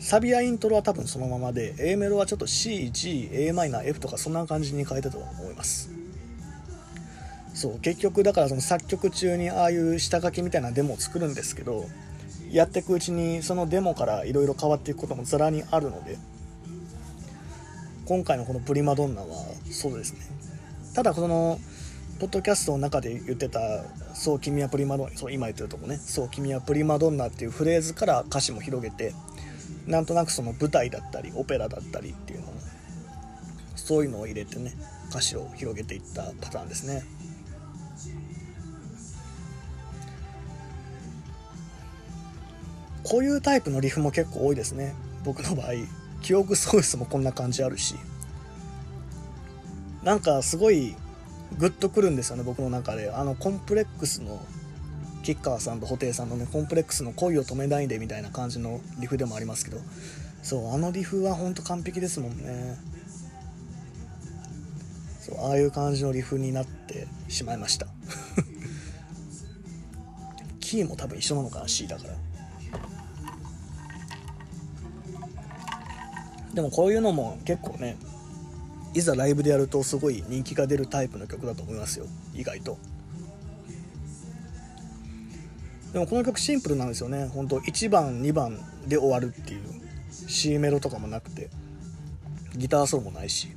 [0.01, 5.91] サビやイントロは多分そのままで A メロはちょっと CGAmF とかそんな感じに変えたと思います。
[7.53, 11.85] そう結局だからその作曲中にああいう下書きみたいなデモを作るんですけど
[12.51, 16.17] やっていくうちにそのデモからいろいろ変わっていくこともざらにあるので
[18.07, 19.27] 今回のこのプリマドンナは
[19.71, 20.21] そうですね。
[20.95, 21.59] ただその
[22.23, 23.59] ポッドキャストの中で言ってた
[24.15, 29.13] 「そう君はプリマドンナ」そう今言ってるとこね「そう君はプリマドンナ」っていうフレーズから歌詞も広げて
[29.89, 32.53] なんとなくその舞台だったりオペラだったりっていうのを
[33.75, 34.73] そういうのを入れてね
[35.11, 37.03] 歌詞を広げていったパターンですね。
[43.03, 44.95] こういうタイプのリフも結構多いですね。
[45.25, 45.73] 僕の場合
[46.23, 47.97] 記憶喪失もこんな感じあるし。
[50.05, 50.95] なんかすごい
[51.59, 53.11] グッとくるんですよね僕の中で。
[53.11, 54.41] あのコンプレックスの
[55.23, 59.79] 吉川さんと布袋さんのねコンプレックスの恋を止めないでみたいな感じのリフでもありますけど。
[60.43, 62.77] そうあのリフはほんと完璧ですもんね。
[65.21, 67.87] そうああいう感じのリフになってしまいました。
[70.59, 72.15] キーも多分一緒なのかな C だから。
[76.55, 77.97] でもこういうのも結構ね
[78.95, 82.07] いざライブでやるとすごい人気が出るタイプの曲だと思いますよ。
[82.35, 82.79] 意外と。
[85.93, 87.27] でもこの曲シンプルなんですよね。
[87.27, 89.63] 本当1番2番で終わるっていう。
[90.11, 91.51] C メロとかもなくて。
[92.57, 93.49] ギターソロもないし。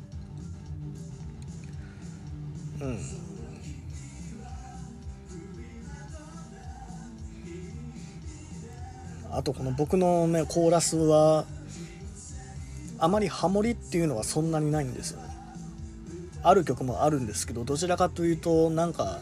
[2.81, 2.99] うん。
[9.31, 11.45] あとこの僕のねコーラスは
[12.97, 15.29] あまりハモリっていうのはそんなにないんですよね。
[16.43, 19.19] ある曲もあるんですけどどちらかというとなんか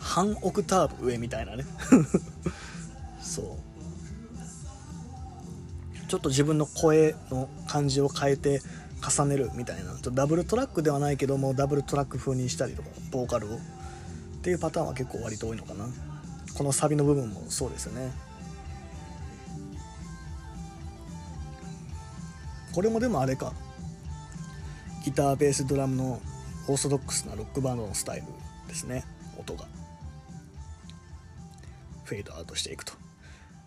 [0.00, 1.64] 半オクターブ上みたいなね。
[3.22, 3.44] そう。
[6.08, 8.60] ちょっと自分の声の感じを変えて
[9.02, 9.94] 重ねるみたいな。
[10.12, 13.56] ダブルトラックではないけどもダブルトラック風にしたりとかボーカルを。
[13.56, 13.60] っ
[14.42, 15.86] ていうパターンは結構割と多いのかな。
[16.54, 18.12] このサビの部分もそうですよね。
[22.72, 23.52] これもでもあれか。
[25.04, 26.20] ギターベースドラムの
[26.68, 28.26] オーソドックスなロックバンドのスタイル
[28.68, 29.04] ですね。
[29.38, 29.66] 音が。
[32.04, 32.92] フェードアウトしていくと。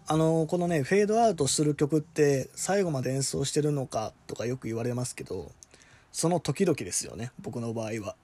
[0.07, 5.51] あのこのねフェードアウトする曲って最後まで演奏してるのかとかよく言われますけど
[6.11, 7.31] その時々ですよね。
[7.41, 8.15] 僕の場合は。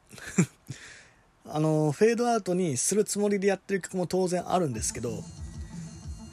[1.45, 5.23] あのフェードアウトにするつもりでやってる曲も当然あるんですけど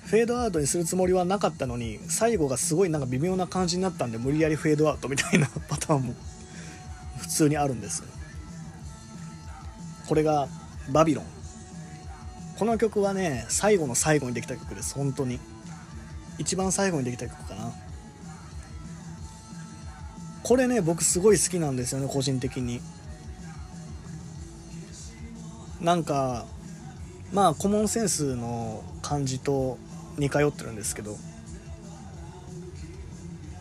[0.09, 6.15] フェードアウトにするつもりはなかったのに最後がすごいなんか微妙な感じになったんで無理やりフェードアウトみたいな パターンも
[7.19, 8.03] 普通にあるんです
[10.07, 10.49] これが
[10.91, 11.25] 「バビロン」
[12.59, 14.95] この曲はね最後の最後にできた曲です。
[14.95, 15.39] 本当に。
[16.39, 17.73] 一番最後にできた曲かな。
[20.43, 22.81] これね僕すごい好きなんですよね個人的に。
[25.81, 26.47] なんか
[27.33, 29.79] まあコモンセンスの感じと
[30.19, 31.17] 似通ってるんですけど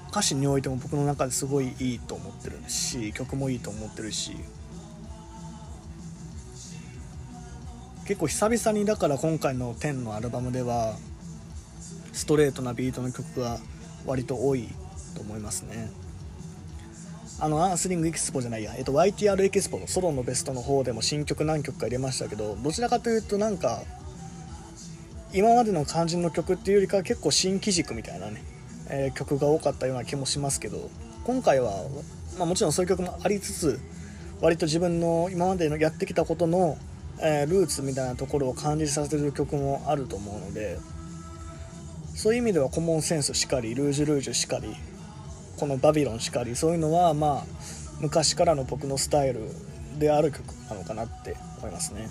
[0.09, 4.35] 歌詞においても僕の中ですごいいいと思ってるし曲もいいと思ってるし
[8.07, 10.95] 結構久々にだから今回の10のアルバムでは
[12.13, 13.59] ストレートなビートの曲が
[14.05, 14.69] 割と多い
[15.13, 15.91] と思いますね。
[17.39, 23.83] あのアースリングエキスポじゃないや、えっと、YTR エキスポのソロのベストの方でも新曲何曲か入れましたけどどちらかというとなんか
[25.33, 28.43] 今までの肝心の曲っていうよりかは結構新機軸みたいなね、
[28.89, 30.89] えー、曲が多かったような気もしますけど
[31.25, 31.71] 今回は、
[32.37, 33.79] まあ、もちろんそういう曲もありつつ
[34.41, 36.77] 割と自分の今までのやってきたことの
[37.19, 40.77] えー、ルーツみたいなところを感じさせる曲もあると思うので
[42.15, 44.75] そういう意味ではコモンセンスしかりルージュルージュしかり
[45.59, 47.43] このバビロンしかりそういうのはまあ
[47.99, 49.49] 昔からの僕のスタイル
[49.97, 52.07] である曲なのかなって思いますね。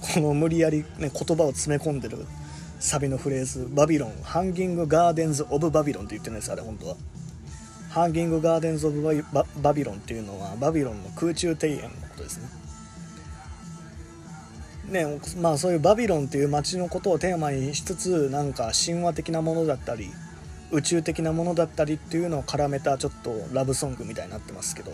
[0.00, 2.26] この無理やり、ね、言葉を詰め込んでる
[2.78, 6.96] サビのフレーズ「バビロンハンギング・ガーデンズ・オブ・バビロン」って言ってるんですあれ本当は
[7.90, 12.48] ハンギング・ガーデンズ・オブバ・バビロンっていうのはバビロンの空中庭園のことですね。
[15.04, 20.10] ねまあそういうバビロンっていう街のことをテーマにしつつなんか神話的なものだったり
[20.72, 24.92] 宇宙的なものだったりっていうのを絡めたちょっとラブソングみたいになってますけど。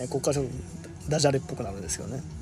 [0.00, 0.52] ね、ここからちょっと
[1.10, 2.22] ダジャレっぽくなるんですけどね。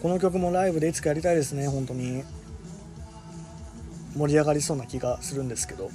[0.00, 2.22] この曲もライブでいつかやりたいですね本当に。
[4.16, 5.90] 盛り上がりそうな気がするんですけど。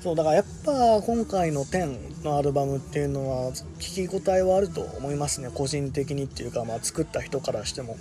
[0.00, 5.50] そうだからやっぱ今回の10のアルバムっていうのは聞き応えはあると思いますね。
[5.52, 7.96] 個人的にっていうか、まあ、作った人からしても。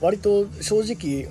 [0.00, 1.28] 割と正直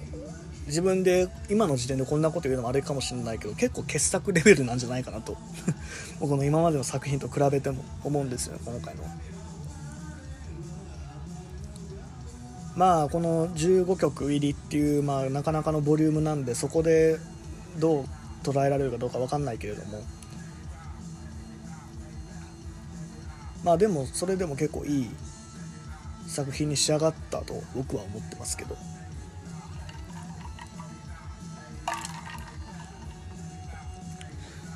[0.65, 5.38] 自分で今の時点でこんなこと言うのもあれかもしれないけど結構傑作レベルなんじゃないかなと。
[6.19, 9.03] 僕の今までの作品と比べても思うんですよ今回の
[12.76, 17.19] まあこの15曲入りっていう、まあ、なかなかのボリュームなんでそこで
[17.80, 18.05] どう
[18.43, 20.03] 捉えられるかどうか分かんないけれども
[23.63, 25.09] まあでもそれでも結構いい
[26.28, 28.76] 作品に仕上がったと僕は思ってますけど。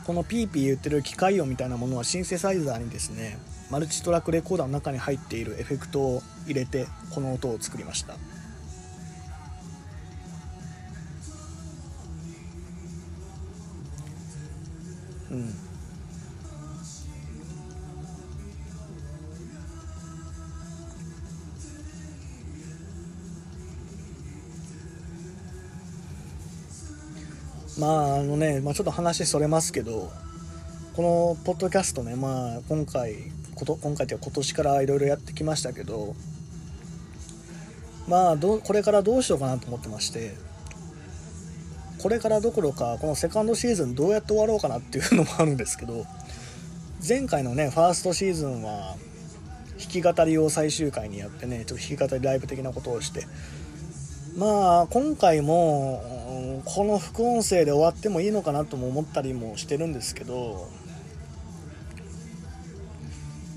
[0.06, 3.38] このピーピー言ってる機械音みたいなものはシンセサイザーにですね
[3.70, 8.16] マルチトラックレコーダーの中に入っているエフェクトを入れてこの音を作りました
[15.38, 15.68] うん。
[27.80, 30.12] まああのね、まあ、ちょっと話それますけど
[30.96, 33.16] このポッドキャストね、まあ、今回
[33.54, 36.16] こと今回というか今年からいろいろやってきましたけど
[38.08, 40.47] まあどこれからどうしようかなと思ってまして
[42.02, 46.06] これからどころかこのセカンドシーズンどうやって終わろうかなっていうのもあるんですけど
[47.08, 48.96] 前回のねファーストシーズンは
[49.80, 53.26] 弾き語りを最終回にやってねちょっと弾き語りライブ的なことをして。
[54.38, 60.70] まあ今回もこの副音声で終わってもいいのかなとも思ったりもしてるんですけど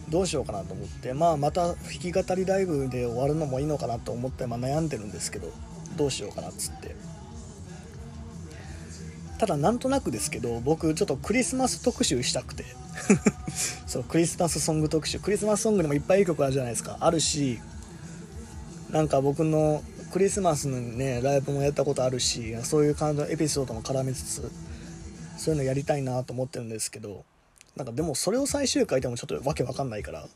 [0.09, 1.12] どうしようかなと思って。
[1.12, 5.53] まあまた弾き語りライブで終わるのもいいのかなと思って、まあ、悩んでるんですけど
[5.97, 7.10] どうしようかなっつって。
[9.41, 12.66] ただなんとなくですけど僕ちょっとクリスマス特集したくて。
[13.88, 15.18] そうクリスマスソング特集。
[15.18, 16.99] クリスマスソングでもいっぱいいい曲あるじゃないですか。
[17.01, 17.59] あるし
[18.91, 19.82] なんか僕の
[20.12, 24.51] クリスマスのねライブもやったことあるしそういう感じのエピソードも絡めつつ
[25.38, 27.24] そういうのやりたいなと思ってるんですけど
[27.76, 30.26] なんかでもそれを最終回でもちょっとわけわかんないから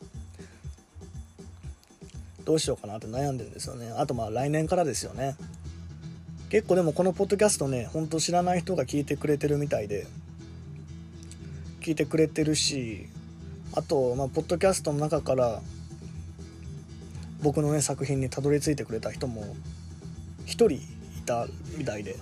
[2.43, 3.91] どうしようかなって悩んでるんですよね。
[3.95, 5.35] あとまあ来年からですよね。
[6.49, 10.05] 結構でもこのポッドキャストねほんと知らない人が聞いてくれてるみたいで
[11.81, 13.07] 聞いてくれてるし
[13.73, 15.61] あとまあポッドキャストの中から
[17.41, 19.55] 僕のね作品にたどり着いてくれた人も
[20.45, 20.81] 1人い
[21.25, 22.15] たみたいで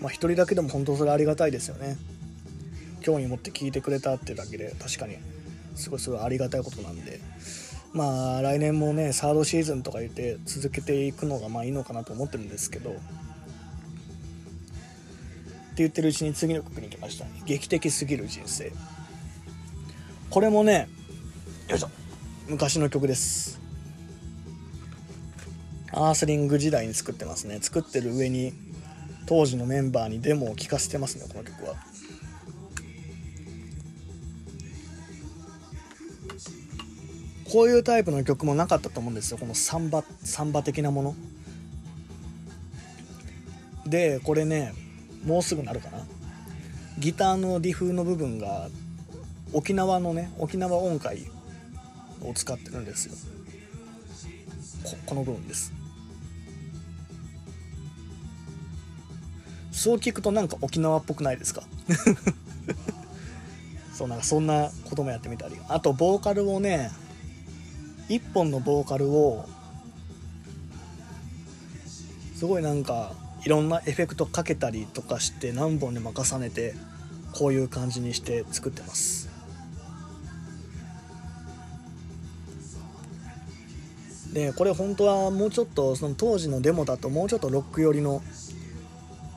[0.00, 1.96] まあ1人だけでも本当それありがたいですよね。
[3.02, 5.16] 興味持って聞いてくれたってだけで確かに
[5.74, 7.20] すごいすごいありがたいことなんで。
[7.92, 12.96] まあ来年もねサードシーズンとか言って続けていくのがまあいいのかなと思ってるんですけど
[15.78, 18.72] 言ってるうちに次の曲に来ました、劇的すぎる人生。
[20.30, 20.88] これもね
[21.68, 21.90] よいしょ。
[22.48, 23.60] 昔の曲です。
[25.92, 27.58] アースリング時代に作ってますね。
[27.60, 28.52] 作ってる上に
[29.26, 31.74] 当時のメンバーにデモを聴かせてますねこの曲は。
[37.50, 39.38] こういうタイプの曲もなかったと思うんですよ。
[39.38, 41.14] このサンバサンバ的なもの。
[43.86, 44.72] でこれね
[45.24, 45.98] もうすぐなるかな。
[46.98, 48.68] ギターのリフの部分が
[49.52, 51.26] 沖縄のね沖縄音階
[52.22, 53.14] を使ってるんですよ。
[55.06, 55.72] この部分です。
[59.70, 61.62] そう聞くとなんか沖縄っぽくないですか？
[63.92, 65.56] そうなんかそんなこともやってみたり。
[65.68, 66.90] あとボーカルをね
[68.08, 69.48] 1本のボーカルを
[72.36, 73.12] すごいなんか
[73.44, 76.74] いろんなエフェクトかけたりとかして何本にも重ねて
[77.32, 79.30] こういう感じにして作ってます。
[84.32, 88.22] でこれ本当はもうちょっとその当時のデモだともうちょっとロック寄りの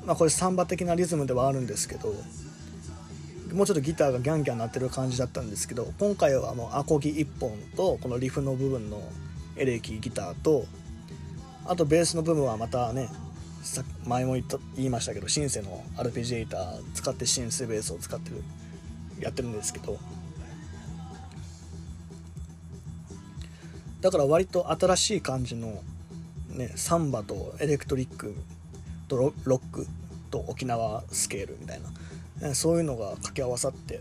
[0.05, 2.13] まあこれサンバ的なリズムではあるんですけど
[3.53, 9.01] もうちょっとギターがギャンギャン鳴ってる感じだったんですけど今回はもうアコギ1本とこのリフの部分の
[9.57, 10.65] エレキギターと
[11.65, 13.09] あとベースの部分はまたね
[13.65, 18.43] さ前も言った言いましたけどシンセのアルペジエーター使ってシンセベースを使ってる
[19.19, 19.97] やってるんですけど。
[24.01, 25.81] だから割と新しい感じの
[26.49, 28.35] ねサンバとエレクトリック
[29.07, 29.87] とロック
[30.29, 31.81] と沖縄スケールみたい
[32.39, 33.99] なそういうのが掛け合わさって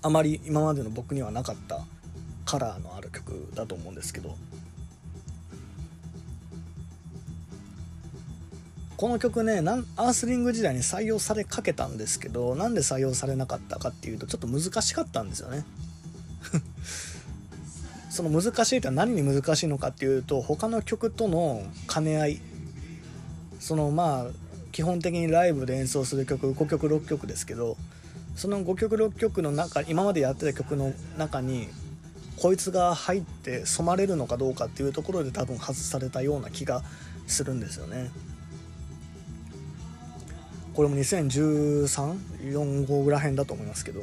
[0.00, 1.80] あまり今までの僕にはなかった
[2.44, 4.36] カラーのある曲だと思うんですけど。
[8.96, 15.64] この曲ねなんアースリング時代に採用されかけたんですけどなんで採用されなかったかっていうとちょっと難しかったんですよね
[18.08, 22.40] その難しいって何に難しいのかっていうと他の曲との兼ね合い
[23.60, 27.76] そのまあ基本的にライブで演奏する曲5曲6曲ですけど
[28.34, 31.68] その5曲6曲の中今までやってた曲の中に
[32.36, 36.82] こいつが入って染まれるのかどうかっていうところで多分外されたような気が
[37.26, 38.10] するんですよね。
[40.76, 44.02] これも201345ぐらへんだと思いますけど。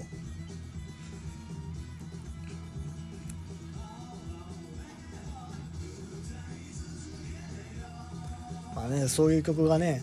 [8.76, 10.02] まあねそういう曲がね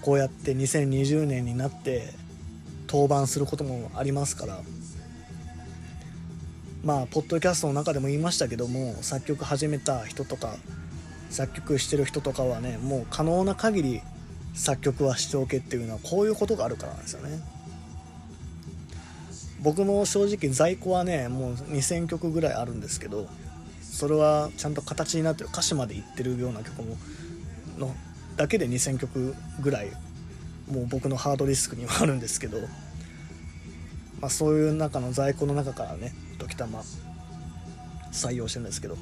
[0.00, 2.14] こうやって2020年になって
[2.86, 4.60] 登板することもありますから。
[6.84, 10.54] まあポッドキャストの中でも言いましたけども作曲始めた人とか
[11.30, 14.02] 作曲してる人とかはねもう可能な限り
[14.54, 17.40] 作曲はしておけっていうのはこういうことがあるからなんですよね。
[19.62, 23.28] 僕も正直在庫はねもう2000曲ぐらいあるんですけど
[23.82, 26.96] それはちゃんと形になってる歌詞までいってるような曲も
[27.78, 27.94] の
[28.36, 29.90] だけで2000曲ぐらい
[30.70, 32.60] もう僕のハードディスクにはあるんですけど、
[34.20, 36.82] まあ、そういう中の在庫の中からね時たま
[38.12, 38.96] 採用してるんですけど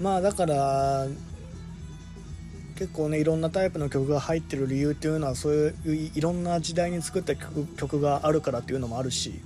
[0.00, 1.06] まあだから
[2.76, 5.52] 結構ねいろんなタイプの曲が入ってる理由っていうのはそう
[5.86, 9.40] いういろんな時代に作った曲があるからっていうのもあるし、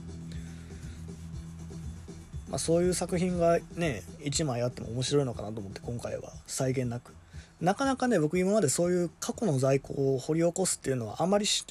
[2.49, 7.15] まあ、そういう作品がね1枚あっても面白いのかなと思って今回は際限なく。
[7.61, 11.65] なかなかね僕今までそういう過去の在庫を掘り起こすっていうのはあまりし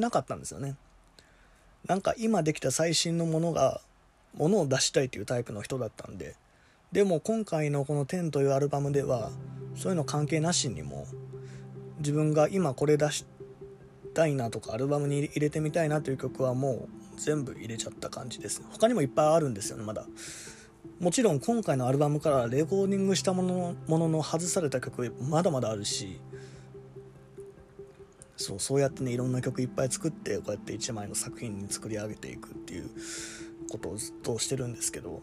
[0.00, 0.76] なかったんですよね。
[1.86, 3.80] なんか今できた最新のものが
[4.36, 6.36] ものを出したいというタイプの人だったんで
[6.92, 9.30] でも今回のこの「10」というアルバムでは
[9.74, 11.06] そういうの関係なしにも
[11.98, 13.26] 自分が今これ出し
[14.14, 18.62] たいなとかアルバムに入れてみたいなという曲はもう全部入れちゃった感じです。
[18.70, 20.06] 他にもいっぱいあるんですよねまだ。
[21.00, 26.20] もちろん今回のアルバムからレコーディングしたものものの外された曲まだまだあるし
[28.36, 32.90] そうそうやってねいろんな曲いっぱい作ってこうやって1枚の作品に作り上げていくっていう
[33.70, 35.22] ことをずっとしてるんですけど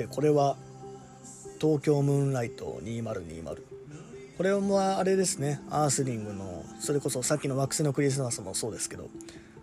[0.00, 0.56] でこれは
[1.60, 3.62] 東京ムーンライト2020
[4.38, 9.10] これはあれですねアースリングのそれこそさっきの惑星のクリスマスもそうですけど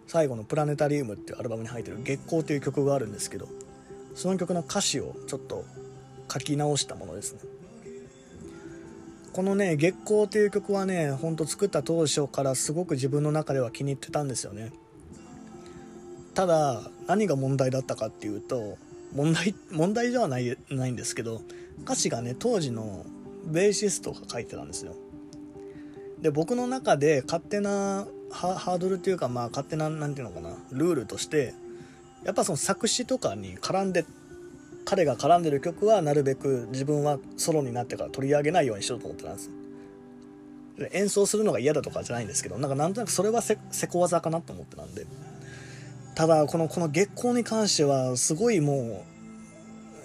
[0.05, 3.47] 最後の「プラネタリウム」っていうアルバムに入ってる「月光」という曲があるんですけど
[4.13, 5.65] その曲の歌詞をちょっと
[6.31, 7.39] 書き直したものですね。
[9.33, 14.71] このね「月光」っていう曲はねほんと作った当初からすごく自分の中では気に入ってたんですよね。
[16.35, 18.77] ただ何が問題だったかっていうと
[19.17, 21.41] 問題 問題ではないないんですけど
[21.81, 23.05] 歌詞がね当時の
[23.45, 24.95] ベーシストが書いてたんですよ。
[26.21, 31.53] で僕の中で勝手なハードルっていうかまあ勝手な何ていうのかなルールとして
[32.23, 34.05] やっぱその作詞とかに絡んで
[34.85, 39.51] 彼が絡んでる曲はなるべく自分はソロになってから取り上げないようにしようと思ってたんです。
[40.91, 45.05] 演奏するのが嫌だとかじゃないんですけどなんかなんとなくそれはせせこ技かなと思ってたんで。
[46.17, 49.05] ただこのこの月光に関してはすごいもう、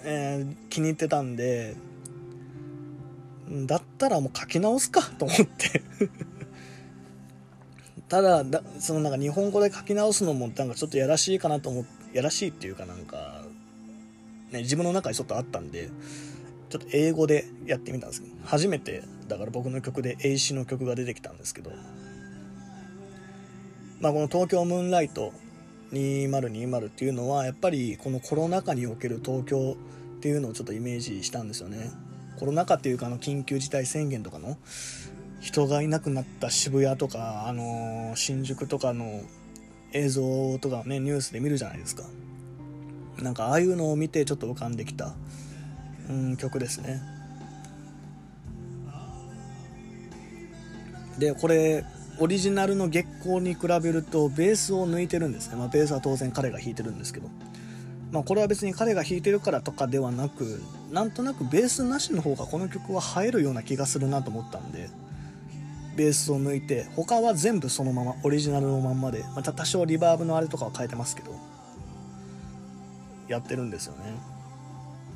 [0.03, 1.75] えー、気に入ってたんで
[3.49, 5.81] だったらもう書き直すかと思って。
[8.09, 8.45] ただ
[8.77, 13.43] そのなんか日本語で書き直すのもなんかちょっとやらしいかなと思ってやらしいっていうかなんか、
[14.51, 15.89] ね、自分の中にちょっとあったんで
[16.69, 21.71] ちょっと英語でやってみたんですけど初めてだから僕の曲で英詞の曲が出てきたんですけど
[23.99, 25.33] まあこの「東京ムーンライト
[25.93, 29.77] 2020」っていうのはやっぱりこのコロナ禍における東京
[30.17, 31.91] っていうのをちょっとイメージしたんですよね。
[32.37, 34.57] コロナ禍っていうかあの緊急事態宣言とかの
[35.39, 39.21] 人がいなくなった渋谷とか、あのー、新宿とかの
[39.91, 42.03] 映像とかねニュースで見るじゃないですか。
[43.21, 45.13] なんかああいうのを見てちょっと浮かんできた、
[46.09, 47.01] うん、曲ですね。
[51.17, 51.85] でこれ
[52.19, 57.29] オリジナルの月光に比べるとベースを抜いてるんですね、まあ、ベースは当然彼が弾いてるんですけど。
[58.13, 60.61] まあ、これは別に彼が弾いてるからとかではなく
[60.91, 64.87] なんとなくベースなしの方がこの曲は映えるような気がするなと思ったんで
[65.95, 71.35] ベースを抜いて他は全部そのままオリジナルのまんまで、また多少リバーブのあれとかは変えてますけど
[73.27, 74.15] やってるんですよね。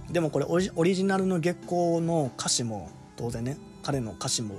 [0.10, 4.56] でもこれオリジナルの月光の歌詞も当然ね彼の歌詞も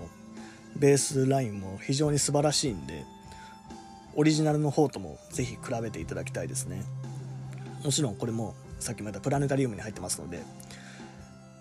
[0.77, 3.05] ベースラインも非常に素晴らしいんで
[4.15, 6.83] オリジナルの方ともぜひ比べていただきたいですね。
[7.85, 10.43] もちろんこれもさっきも言ったプラネタリウムに入ってますので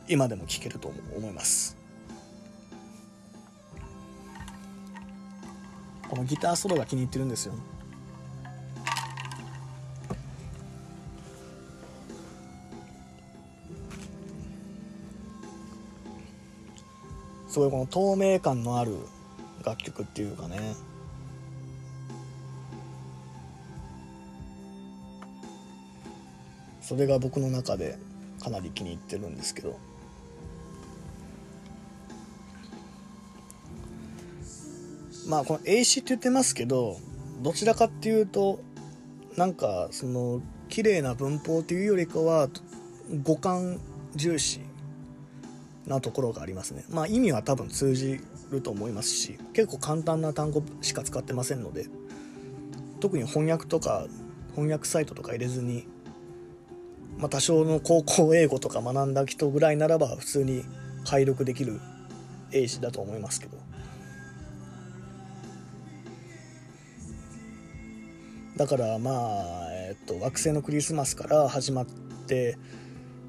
[0.07, 1.77] 今でも聴けると思います。
[6.09, 7.53] このギターソロが気に入ってるんですよ。
[17.57, 18.97] すごいこの透明感のある
[19.65, 20.75] 楽曲っていうかね。
[26.81, 27.97] それが僕の中で
[28.39, 29.79] かなり気に入ってるんですけど。
[35.27, 36.97] まあこの英詞って言ってますけど
[37.41, 38.59] どちらかっていうと
[39.35, 42.49] なんかその綺麗な文法っていうよりかは
[43.23, 43.79] 五感
[44.15, 44.66] 重視
[45.87, 46.83] なところがありますね。
[46.89, 48.19] まあ意味は多分通じ
[48.51, 51.87] ると思いますし結構簡単な単語しか使ってませんので
[52.99, 54.05] 特に翻訳とか
[54.55, 55.87] 翻訳サイトとか入れずに
[57.17, 60.63] まあ、多少の高校英語とか学んだ人ぐらいならば普通に
[61.03, 61.79] 解読できる
[62.51, 63.57] 英詞だと思いますけど。
[68.55, 72.57] だからまあ、えっと、惑星のクリスマスから始まって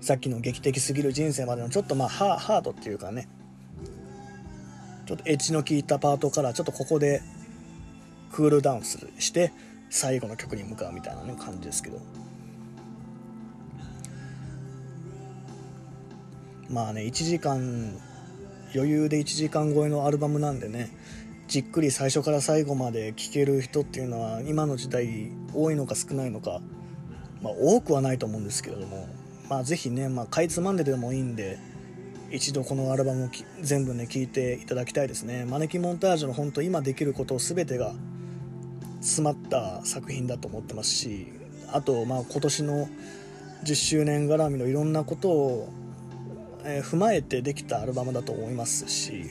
[0.00, 3.28] さっきの劇的すぎる人生までのちょっとまあハードっていうかね
[5.06, 7.22] ちょっとエッジの効いたパートからちょっとここで
[8.30, 9.52] クールダウンするして
[9.90, 12.00] 最後の曲に向かうみたいな、ね、感じですけど。
[16.70, 17.98] まあね1時間
[18.74, 20.90] 余裕で1時間超えのアルバムなんでね
[21.46, 26.60] じっくり最初から最後まで聴ける人っていうのは今の時代多いのか少ないのか、
[27.40, 29.08] まあ、多くはないと思うんですけれども
[29.48, 31.58] まあ是非ね、まあ、かいつまんででもいいんで
[32.30, 33.28] 一度このアルバムを
[33.62, 35.46] 全部ね聴いていただきたいですね。
[35.46, 37.94] マネキモンタージュの本当今できること全てが
[39.00, 41.28] 詰まった作品だと思ってますし
[41.72, 42.88] あとまあ今年の
[43.64, 45.68] 10周年絡みのいろんなことを、
[46.64, 49.30] えー、踏まえてできたアルバムだと思いますし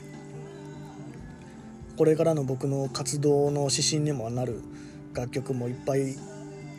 [1.98, 4.62] これからの僕の活動の指針にもなる
[5.14, 6.16] 楽曲もいっぱい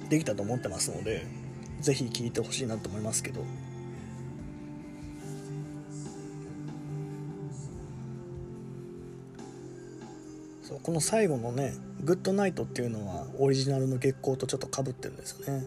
[0.08, 1.26] できたと思ってますので
[1.80, 3.42] 是非聴いてほしいなと思いますけど。
[10.62, 11.72] そうこの最後のね
[12.04, 15.66] 「グッドナイト」っていうのはオリジナルの月光とちょっとかぶってるんですよね。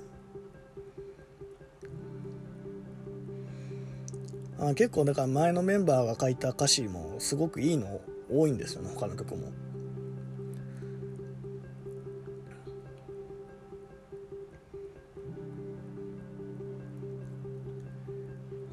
[4.59, 9.47] あ結構だから前のメンバーが書いた歌詞もすごくいいの多いんですよね他の曲も。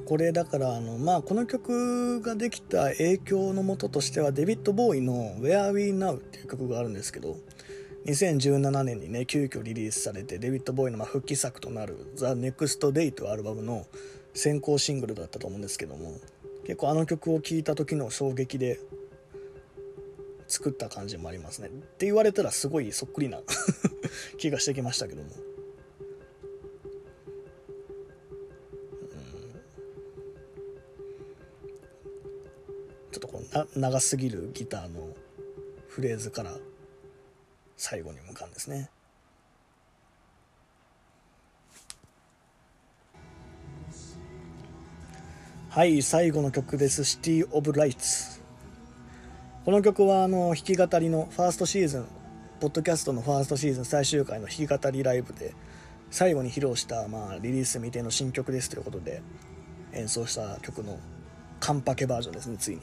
[0.09, 7.36] これだからあの、まあ、この曲ができた影響のもととしてはデビッド・ボーイの「Where We Now」っていう曲があるんですけど
[8.06, 13.86] 2017年にね急遽リリースされてデビッド・ボーイのま復帰作となる「The Next Day」というアルバムの
[14.32, 16.14] 先行シングルだったと思うんですけども
[16.64, 18.80] 結構あの曲を聴いた時の衝撃で
[20.47, 21.68] 作った感じもありますね。
[21.68, 23.43] って言われたらすごいそっくりな
[24.39, 25.47] 気がしてきましたけども。
[33.74, 35.14] 長すぎるギターの
[35.88, 36.52] フレーズから
[37.76, 38.90] 最後に向かうんですね。
[45.70, 48.40] はい最後の曲です「シティ・オブ・ライツ」
[49.64, 52.06] この曲はあの弾き語りのファーストシーズン
[52.58, 55.54] ポッドキャストのファーストシーズン最終回の弾き語りライブで
[56.10, 59.22] 最後に披露した、まあ、リリース未定の新曲ですということで
[59.92, 60.98] 演奏した曲の
[61.60, 62.82] カンパケバージョンですねついに。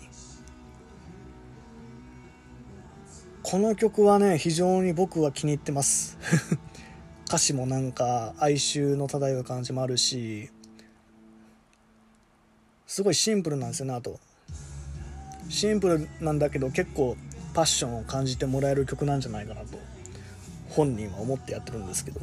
[3.48, 6.18] この曲はね非常に僕は気に入ってます。
[7.30, 10.50] 歌詞もなんか哀愁の漂う感じもあるし
[12.88, 14.20] すごいシンプルなんですよねあと。
[15.48, 17.18] シンプルなんだけど結構
[17.54, 19.78] パッションを感じてもらえる曲なんじゃないかなと
[20.70, 22.22] 本人は思ってやってるんですけど。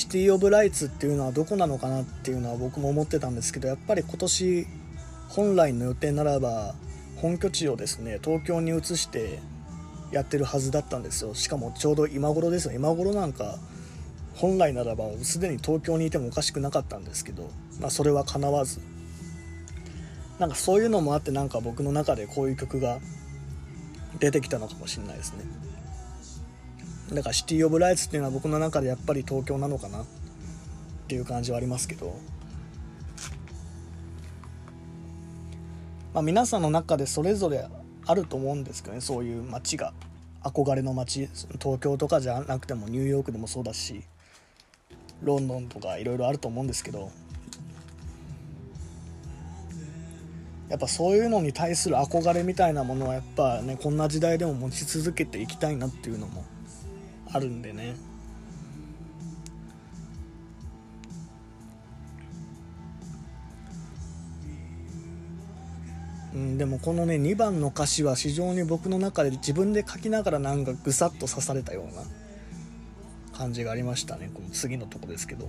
[0.00, 4.66] シティ・オブ・ライツっていうのはどこなのかなっていうのは僕も思ってたんですけどやっぱり今年
[5.28, 6.74] 本来の予定ならば
[7.16, 9.40] 本拠地をですね東京に移して
[10.10, 11.34] やってるはずだったんですよ。
[11.34, 12.72] しかもちょうど今頃ですよ。
[12.72, 13.58] 今頃なんか
[14.36, 18.80] 本来ならばすでに東京にいてもおかしくなかったんですけど、まあ、それは叶わず。
[20.38, 23.00] なんかそういうのもあってなんか僕の中でこういう曲が
[24.18, 25.44] 出てきたのかもしれないですね。
[27.14, 30.04] だからシティ・オブ・ライツっていうのは僕の中でやっぱり東京なのかなっ
[31.08, 32.16] ていう感じはありますけど、
[36.14, 37.66] まあ、皆さんの中でそれぞれ
[38.06, 39.92] あると思うんですけどねそういう街が。
[40.42, 41.28] 憧れの街。
[41.60, 44.02] 東京とかじゃなくてもニューヨークでもそうだし
[45.22, 47.10] ロンドンとかいろいろあると思うんですけど。
[50.70, 56.44] やっぱそういうのに対する憧れみたいなものはやっぱねこんな時代でも持ち続けていきたいなっていうのも
[57.32, 57.94] あるんでね
[66.32, 72.02] うん、でもこのね2番の歌詞は非常に僕の中で自分で書きながらなんかぐさっと刺されたような
[73.36, 75.48] 感じがありましたねこの次のとこですけど。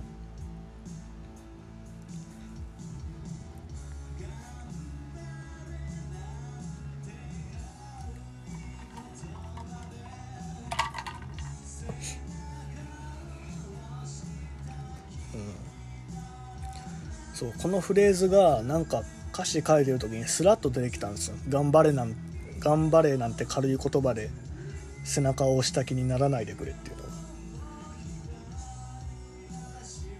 [17.42, 19.02] そうこのフレーズがなんか
[19.34, 21.36] 歌詞書いてる時にスラッと出てきたんですよ。
[21.48, 22.14] 頑張れなん
[22.60, 24.30] 頑張れなんて軽い言葉で
[25.02, 27.02] 背中を押した気にならないでくれっていうの。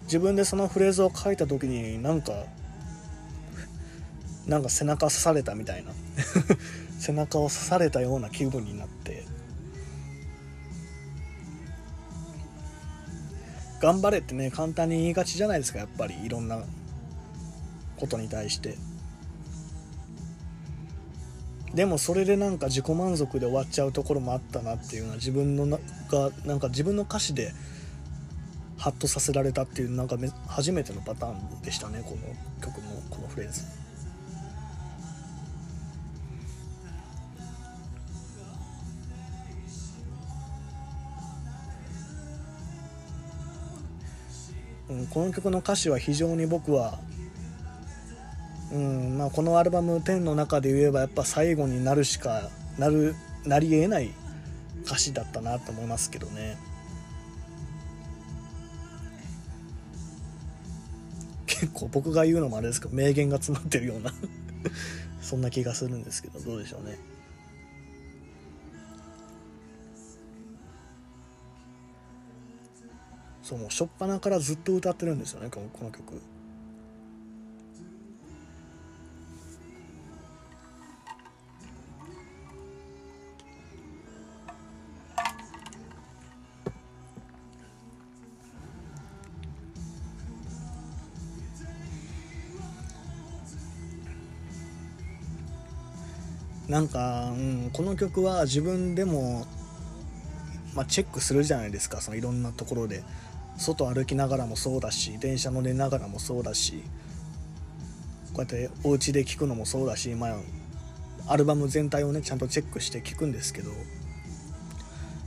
[0.04, 2.32] 自分でそのフレーズを書いた時になんか
[4.48, 5.92] なんか背中刺されたみたいな。
[6.98, 9.24] 背中を刺されたような気分になって。
[13.80, 16.24] 頑張れってね簡単に言いがちじゃないですかやっぱり。
[16.24, 16.64] いろんな
[18.02, 18.74] ことに対して
[21.72, 25.78] でもそれでなんか自己満足で終わっちゃうところもあったなっていうのは自分のが
[26.44, 27.52] なんか自分の歌詞で
[28.76, 33.62] ハッとさせられたっていうなんかめ初めてのパターンでしたねこの曲のこのフレーズ。
[44.90, 46.98] うん、この曲の歌詞は非常に僕は、
[48.72, 54.10] うんまあ、このアルバム10の中で言えばやっぱ最後になるしかなるなりえない
[54.86, 56.56] 歌詞だったなと思いますけどね。
[61.46, 64.12] 結構僕が言うのもあれですけど名言が詰まってるような
[65.22, 66.98] そんな気がするんですけどどうでしょうね。
[73.42, 76.20] そうもう初っ端からずっと歌ってるんですよねこのこの曲。
[96.72, 99.46] なんか、うん、この曲は自分でも、
[100.74, 102.00] まあ、チェックするじゃないですか。
[102.00, 103.04] そのいろんなところで。
[103.58, 106.82] 外歩きながらもそうだし電車乗りながらもそうだし
[108.32, 110.36] こうやってお家で聴くのもそうだし、まあ、
[111.28, 113.70] アルバム全体をねちゃんとチェックして聴くんですけど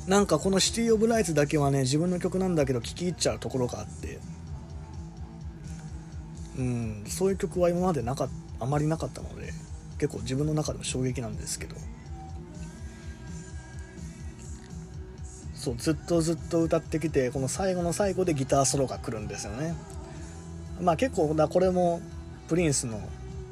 [0.08, 4.20] なんかこの「シティ・オブ・ライツ」だけはね自分の曲なんだけど聴き入っちゃうところがあって
[6.58, 9.65] うんそういう曲は今までなかあまりなかったので。
[9.98, 11.76] 結構自分の中でも衝撃なんですけど。
[15.54, 19.76] そうずっとずっと歌ってきてこの最後の最後でギターソロが来るんですよね。
[20.80, 22.02] まあ結構だこれも
[22.48, 23.02] プリンスの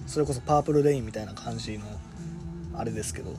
[0.06, 1.86] それこそパープルレインみたいな感じの
[2.76, 3.34] あれですけど。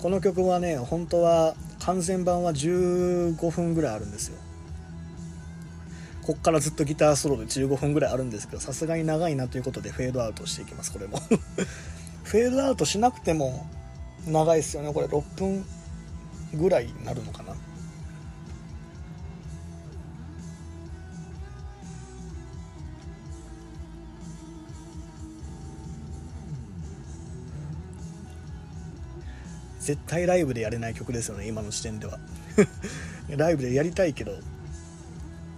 [0.00, 4.38] この曲はね本当は完全版は15分ぐらいあるんですよ。
[6.22, 11.18] こっからずっとギターソロで15分ぐらいあるんですけどさすがに長いなということでフェードアウトしていきますこれも。
[12.22, 13.66] フェードアウトしなくても
[14.26, 14.92] 長いですよね。
[14.94, 15.64] これ6分
[16.54, 17.54] ぐらいになるのかな。
[29.80, 32.20] 絶対ライブでやれない曲ですよね今の時点では。
[33.36, 34.51] ライブでやりたいけど。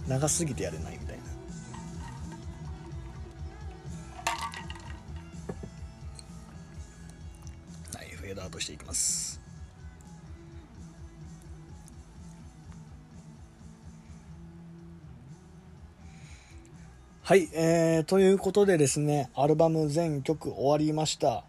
[0.08, 1.22] 長すぎてやれないみたいな。
[7.98, 9.40] はいフェードアウトしていきます。
[17.22, 21.44] はい、えー、ということでですね、アルバム全曲終わりました。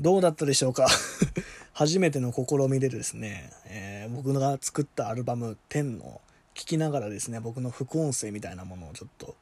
[0.00, 0.88] どうだったでしょうか？
[1.74, 6.22] 初めての試みでですね、えー、僕が作ったアルバム10の
[6.54, 9.34] 聞きながらですね僕の副音声みたいなものをちょっと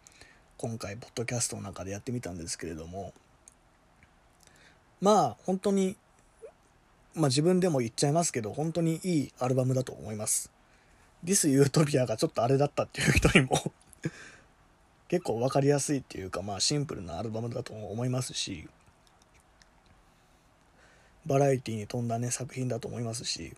[0.56, 3.12] 今回ポッドキャストの中でやってみたんですけれども
[5.00, 5.96] まあ本当に
[7.14, 10.50] まあ自分でも言っちゃいますけど本当にいいアルバムだと思います。
[11.24, 13.72] ディス・ユートピアがちょっとあれだったっていう人にも
[15.08, 18.68] 結構分かりやすいっていうかまあシンプルなアルバムだと思いますし
[21.26, 23.54] バラエティに富んだね作品だと思いますし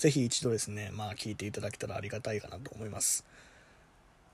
[0.00, 3.26] ぜひ一度ですね、まあ聞いていただけたらありがたいかなと思います。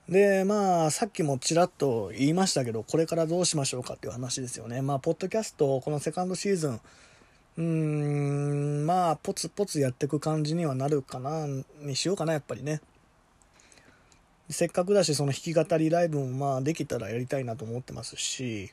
[0.07, 4.81] で、まあ、さっきもちらっと言いましたけど、これからどうしましょうかっていう話ですよね。
[4.81, 6.81] まあ、ポッドキャスト、このセカンドシーズン、
[7.57, 11.45] うーん、まあ、ポツポツやっていく感じにはなるかな、
[11.81, 12.79] にしようかな、やっぱりね。
[14.49, 18.71] せっかくだし、その弾き語りライブもまあ、できたらやりたいなと思ってますし、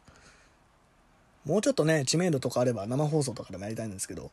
[1.44, 4.30] もうちょっとね、知名度とかあれば生放送とかでもやりたいんですけど。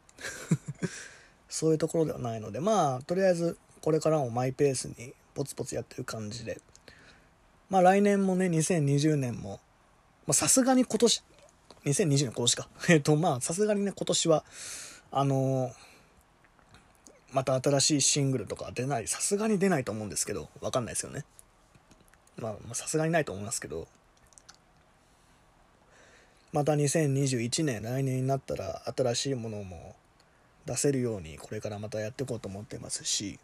[1.52, 6.62] そういうところではないので、まあ、とりあえず、これからもマイペースにポツポツやってる感じで、
[7.70, 9.60] まあ来年もね、2020年も、
[10.26, 11.24] まあさすがに今年、
[11.86, 12.70] 2020年今年か。
[12.88, 14.46] えっと、まあ、さすがにね、今年は、
[15.12, 15.74] あのー、
[17.34, 21.26] また新しいシングルとか出ない、さすがに出ないと思うんですけど、わかんないですよね。
[22.38, 23.90] まあ、さすがにないと思いますけど、
[26.54, 29.98] また2021年、来年になったら新しいものも
[30.66, 33.40] 出せるようにこれからまたやっていこうと思ってますし。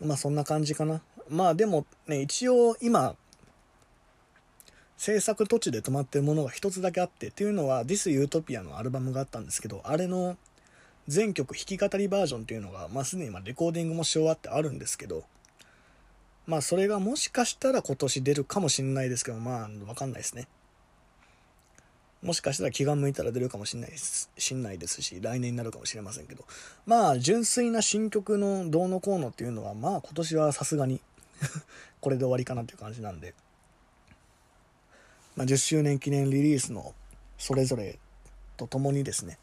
[0.00, 1.02] まあそんな感じかな。
[1.28, 3.16] まあでもね一応今
[4.96, 10.36] 制作途中で止まってるものが一つだけあってっていうのは「This Utopia」のアルバムがあったんですけどあれの
[11.06, 15.24] 全曲弾き語りバージョンっていうのが、まあ、すでに今レコーディングもし終わってあるんですけど
[16.46, 20.48] まあそれがもしかしたら今年出るかもしんないですけどまあわかんないですね。
[22.22, 26.44] もしかしたら気が向いたら出るかもしれないですしんないですし、来年になるかもしれませんけど、
[26.84, 31.00] まあ、純粋な新曲のどうのこうのっていうのは、まあ、今年はさすがに
[32.00, 33.34] これで終わりかなっていう感じなんで、
[35.36, 36.94] まあ、10周年記念リリースの
[37.38, 37.98] それぞれ
[38.56, 39.38] とともにですね、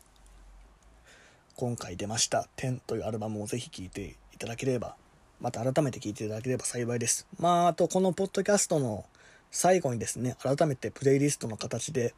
[1.55, 4.97] 今回出ました「10」というアルバムをぜひ聴いていただければ
[5.39, 7.25] また改めて聴いていただければ幸いです。
[7.39, 9.05] まああとこのポッドキャストの
[9.51, 12.13] 最後にですね改めてプレイリストの形で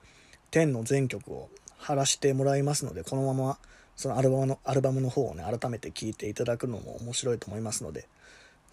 [0.51, 3.57] 10の全曲を貼らしてもらいますのでこのまま
[3.95, 8.07] そのアルバムのアルバムの方をね改めて聴いていただくのも面白いと思いますので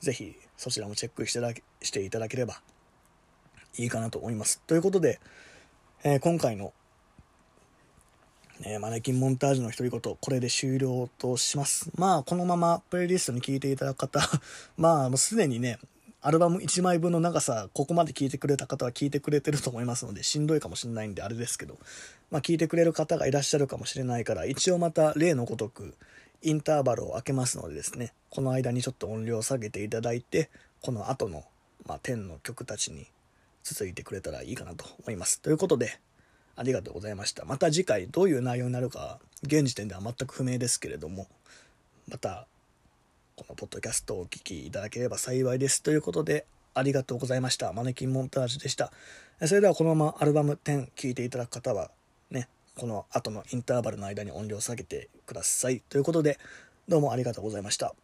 [0.00, 1.52] ぜひそちらもチェックしてだ
[1.82, 2.60] していただければ
[3.78, 5.20] いいかなと思いますということで、
[6.04, 6.72] えー、今回の
[8.62, 11.90] え、マネキンモンタージュの独り言、これで終了とします。
[11.96, 14.20] まあ、このままプレイリストに聴いていただく方、
[14.78, 15.78] まあ、もうすでにね、
[16.26, 21.76] アルバム1枚分の長さ、ここまで聴いてくれた方は聴いてくれてると思いますので、しんどいかもしれないんであれですけど、
[22.30, 25.94] まあ、聞いてくれる方がいらっしゃるかもしれないから、一応また例のごとく、
[26.40, 30.48] インターバルを空けますのでですね、この間にちょっと音量を下げていただいて、
[30.80, 31.44] この後の、
[31.84, 33.06] まあ、10の曲たちに
[33.62, 35.42] 続いてくれたらいいかなと思います。
[35.42, 36.00] ということで、
[36.56, 37.44] ありがとうございました。
[37.44, 41.26] また次回どういう内容になるか、現時点では全く不明ですけれども、
[42.08, 42.46] また、
[43.36, 45.82] このポッドキャストをお聴きいただければ幸いです。
[45.82, 47.72] ということで、ありがとうございました。
[47.72, 48.92] マネキンモンタージュでした。
[49.44, 51.90] それではこのままアルバム10聴いていただく方は、
[52.30, 55.80] ね、この後のインターバルの間に音量を下げてください。
[55.80, 56.38] ということで、
[56.86, 57.96] どうもありがとうございました。